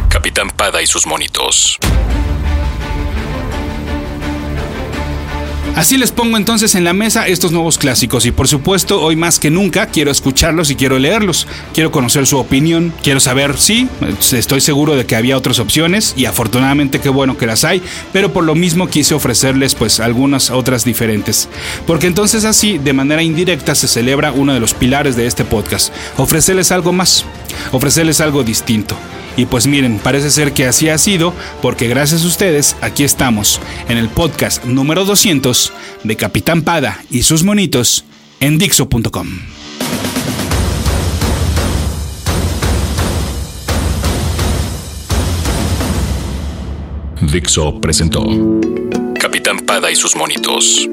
Capitán 0.08 0.48
Pada 0.50 0.82
y 0.82 0.86
sus 0.86 1.06
monitos. 1.06 1.78
Así 5.76 5.96
les 5.96 6.12
pongo 6.12 6.36
entonces 6.36 6.76
en 6.76 6.84
la 6.84 6.92
mesa 6.92 7.26
estos 7.26 7.50
nuevos 7.50 7.78
clásicos 7.78 8.26
y 8.26 8.30
por 8.30 8.46
supuesto 8.46 9.02
hoy 9.02 9.16
más 9.16 9.40
que 9.40 9.50
nunca 9.50 9.86
quiero 9.86 10.12
escucharlos 10.12 10.70
y 10.70 10.76
quiero 10.76 11.00
leerlos. 11.00 11.48
Quiero 11.72 11.90
conocer 11.90 12.28
su 12.28 12.38
opinión, 12.38 12.94
quiero 13.02 13.18
saber 13.18 13.58
si, 13.58 13.88
estoy 14.32 14.60
seguro 14.60 14.94
de 14.94 15.04
que 15.04 15.16
había 15.16 15.36
otras 15.36 15.58
opciones 15.58 16.14
y 16.16 16.26
afortunadamente 16.26 17.00
qué 17.00 17.08
bueno 17.08 17.36
que 17.36 17.46
las 17.46 17.64
hay, 17.64 17.82
pero 18.12 18.32
por 18.32 18.44
lo 18.44 18.54
mismo 18.54 18.86
quise 18.86 19.14
ofrecerles 19.14 19.74
pues 19.74 19.98
algunas 19.98 20.50
otras 20.50 20.84
diferentes. 20.84 21.48
Porque 21.88 22.06
entonces 22.06 22.44
así 22.44 22.78
de 22.78 22.92
manera 22.92 23.24
indirecta 23.24 23.74
se 23.74 23.88
celebra 23.88 24.30
uno 24.30 24.54
de 24.54 24.60
los 24.60 24.74
pilares 24.74 25.16
de 25.16 25.26
este 25.26 25.44
podcast, 25.44 25.92
ofrecerles 26.16 26.70
algo 26.70 26.92
más, 26.92 27.24
ofrecerles 27.72 28.20
algo 28.20 28.44
distinto. 28.44 28.96
Y 29.36 29.46
pues 29.46 29.66
miren, 29.66 29.98
parece 29.98 30.30
ser 30.30 30.52
que 30.52 30.66
así 30.66 30.88
ha 30.88 30.98
sido, 30.98 31.34
porque 31.60 31.88
gracias 31.88 32.24
a 32.24 32.26
ustedes 32.26 32.76
aquí 32.80 33.04
estamos, 33.04 33.60
en 33.88 33.98
el 33.98 34.08
podcast 34.08 34.64
número 34.64 35.04
200 35.04 35.72
de 36.04 36.16
Capitán 36.16 36.62
Pada 36.62 37.00
y 37.10 37.22
sus 37.22 37.42
monitos 37.42 38.04
en 38.40 38.58
Dixo.com. 38.58 39.28
Dixo 47.20 47.80
presentó 47.80 48.22
Capitán 49.18 49.58
Pada 49.60 49.90
y 49.90 49.96
sus 49.96 50.14
monitos. 50.14 50.88